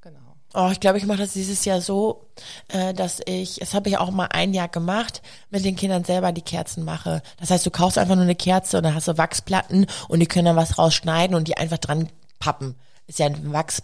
[0.00, 0.18] Genau.
[0.52, 2.28] Oh, ich glaube, ich mache das dieses Jahr so,
[2.68, 6.32] äh, dass ich, das habe ich auch mal ein Jahr gemacht, mit den Kindern selber
[6.32, 7.22] die Kerzen mache.
[7.38, 10.26] Das heißt, du kaufst einfach nur eine Kerze und dann hast du Wachsplatten und die
[10.26, 12.74] können dann was rausschneiden und die einfach dran pappen.
[13.06, 13.82] Ist ja ein Wachs,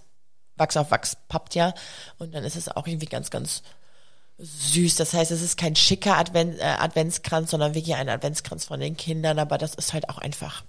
[0.56, 1.72] Wachs auf Wachs pappt ja.
[2.18, 3.62] Und dann ist es auch irgendwie ganz, ganz
[4.40, 4.96] süß.
[4.96, 8.96] Das heißt, es ist kein schicker Advent, äh, Adventskranz, sondern wirklich ein Adventskranz von den
[8.96, 10.64] Kindern, aber das ist halt auch einfach.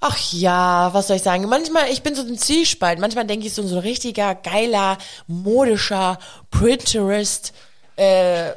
[0.00, 1.48] Ach ja, was soll ich sagen?
[1.48, 3.00] Manchmal, ich bin so ein Zwiespalt.
[3.00, 4.96] Manchmal denke ich so so ein richtiger, geiler,
[5.26, 6.18] modischer
[6.50, 7.52] Pinterest,
[7.96, 8.52] äh,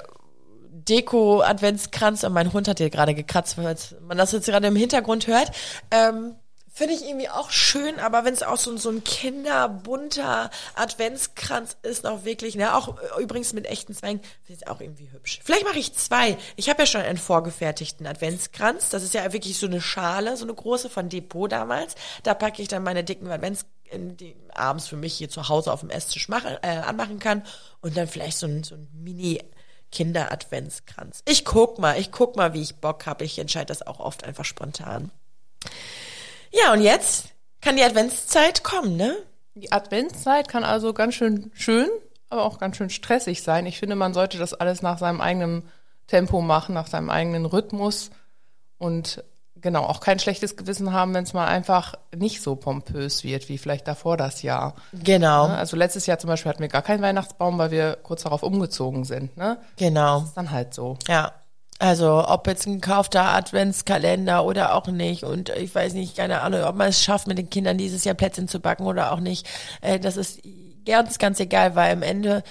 [0.88, 2.24] Deko-Adventskranz.
[2.24, 5.52] Und mein Hund hat hier gerade gekratzt, weil man das jetzt gerade im Hintergrund hört.
[5.90, 6.36] Ähm,
[6.74, 12.06] Finde ich irgendwie auch schön, aber wenn es auch so, so ein kinderbunter Adventskranz ist,
[12.06, 15.42] noch wirklich, ne, auch äh, übrigens mit echten Zweigen, finde ich auch irgendwie hübsch.
[15.44, 16.38] Vielleicht mache ich zwei.
[16.56, 18.90] Ich habe ja schon einen vorgefertigten Adventskranz.
[18.90, 21.96] Das ist ja wirklich so eine Schale, so eine große von Depot damals.
[22.24, 25.74] Da packe ich dann meine dicken Advents in die abends für mich hier zu Hause
[25.74, 27.44] auf dem Esstisch machen, äh, anmachen kann
[27.82, 29.44] und dann vielleicht so ein, so ein Mini
[29.92, 31.22] Kinder-Adventskranz.
[31.26, 33.26] Ich guck mal, ich guck mal, wie ich Bock habe.
[33.26, 35.12] Ich entscheide das auch oft einfach spontan.
[36.52, 37.28] Ja, und jetzt
[37.62, 39.16] kann die Adventszeit kommen, ne?
[39.56, 41.90] Die Adventszeit kann also ganz schön schön,
[42.30, 43.66] aber auch ganz schön stressig sein.
[43.66, 45.64] Ich finde, man sollte das alles nach seinem eigenen
[46.08, 48.12] Tempo machen, nach seinem eigenen Rhythmus
[48.78, 49.24] und
[49.56, 53.58] genau auch kein schlechtes Gewissen haben, wenn es mal einfach nicht so pompös wird wie
[53.58, 54.76] vielleicht davor das Jahr.
[54.92, 55.58] Genau, Ne?
[55.58, 59.06] Also letztes Jahr zum Beispiel hatten wir gar keinen Weihnachtsbaum, weil wir kurz darauf umgezogen
[59.06, 59.38] sind.
[59.38, 59.58] Ne?
[59.78, 60.24] genau.
[60.24, 60.98] Ist dann halt so.
[61.08, 61.34] Ja.
[61.82, 65.24] Also, ob jetzt ein gekaufter Adventskalender oder auch nicht.
[65.24, 68.14] Und ich weiß nicht, keine Ahnung, ob man es schafft, mit den Kindern dieses Jahr
[68.14, 69.50] Plätzchen zu backen oder auch nicht.
[69.82, 70.42] Äh, das ist
[70.86, 72.44] ganz, ganz egal, weil am Ende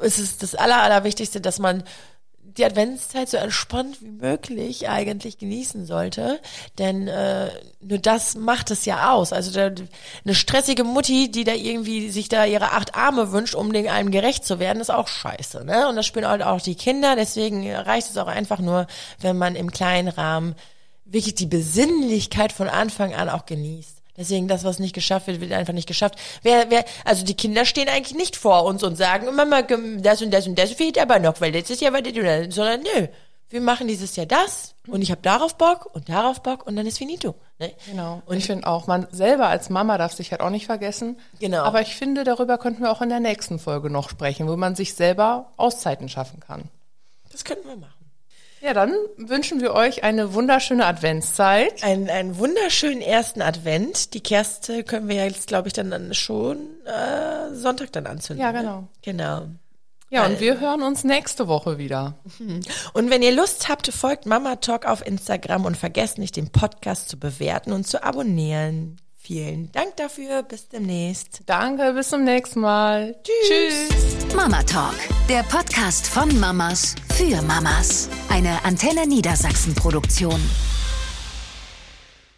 [0.00, 1.84] ist es das Aller, Allerwichtigste, dass man
[2.56, 6.40] die Adventszeit so entspannt wie möglich eigentlich genießen sollte.
[6.78, 7.50] Denn äh,
[7.80, 9.32] nur das macht es ja aus.
[9.32, 9.70] Also da,
[10.24, 14.10] eine stressige Mutti, die da irgendwie sich da ihre acht Arme wünscht, um dem einem
[14.10, 15.64] gerecht zu werden, ist auch scheiße.
[15.64, 15.88] Ne?
[15.88, 17.16] Und das spüren halt auch die Kinder.
[17.16, 18.86] Deswegen reicht es auch einfach nur,
[19.20, 20.54] wenn man im kleinen Rahmen
[21.04, 24.01] wirklich die Besinnlichkeit von Anfang an auch genießt.
[24.16, 26.16] Deswegen, das, was nicht geschafft wird, wird einfach nicht geschafft.
[26.42, 30.30] Wer, wer, also die Kinder stehen eigentlich nicht vor uns und sagen, Mama, das und
[30.30, 33.06] das und das fehlt aber noch, weil letztes Jahr war das, das, sondern nö,
[33.52, 36.86] wir machen dieses Jahr das und ich habe darauf Bock und darauf Bock und dann
[36.86, 37.34] ist finito.
[37.58, 37.72] Ne?
[37.86, 38.22] Genau.
[38.26, 41.18] Und ich finde auch, man selber als Mama darf sich halt auch nicht vergessen.
[41.38, 41.62] Genau.
[41.62, 44.74] Aber ich finde, darüber könnten wir auch in der nächsten Folge noch sprechen, wo man
[44.74, 46.64] sich selber Auszeiten schaffen kann.
[47.30, 47.91] Das könnten wir machen.
[48.62, 51.82] Ja, dann wünschen wir euch eine wunderschöne Adventszeit.
[51.82, 54.14] Einen, einen wunderschönen ersten Advent.
[54.14, 58.40] Die Kerste können wir ja jetzt, glaube ich, dann schon äh, Sonntag dann anzünden.
[58.40, 58.60] Ja, ne?
[58.60, 58.88] genau.
[59.02, 59.48] Genau.
[60.10, 62.14] Ja, und wir hören uns nächste Woche wieder.
[62.92, 67.08] Und wenn ihr Lust habt, folgt Mama Talk auf Instagram und vergesst nicht, den Podcast
[67.08, 69.00] zu bewerten und zu abonnieren.
[69.22, 70.42] Vielen Dank dafür.
[70.42, 71.42] Bis demnächst.
[71.46, 73.14] Danke, bis zum nächsten Mal.
[73.22, 73.88] Tschüss.
[73.88, 74.34] Tschüss.
[74.34, 74.96] Mama Talk,
[75.28, 78.08] der Podcast von Mamas für Mamas.
[78.28, 80.40] Eine Antenne Niedersachsen Produktion.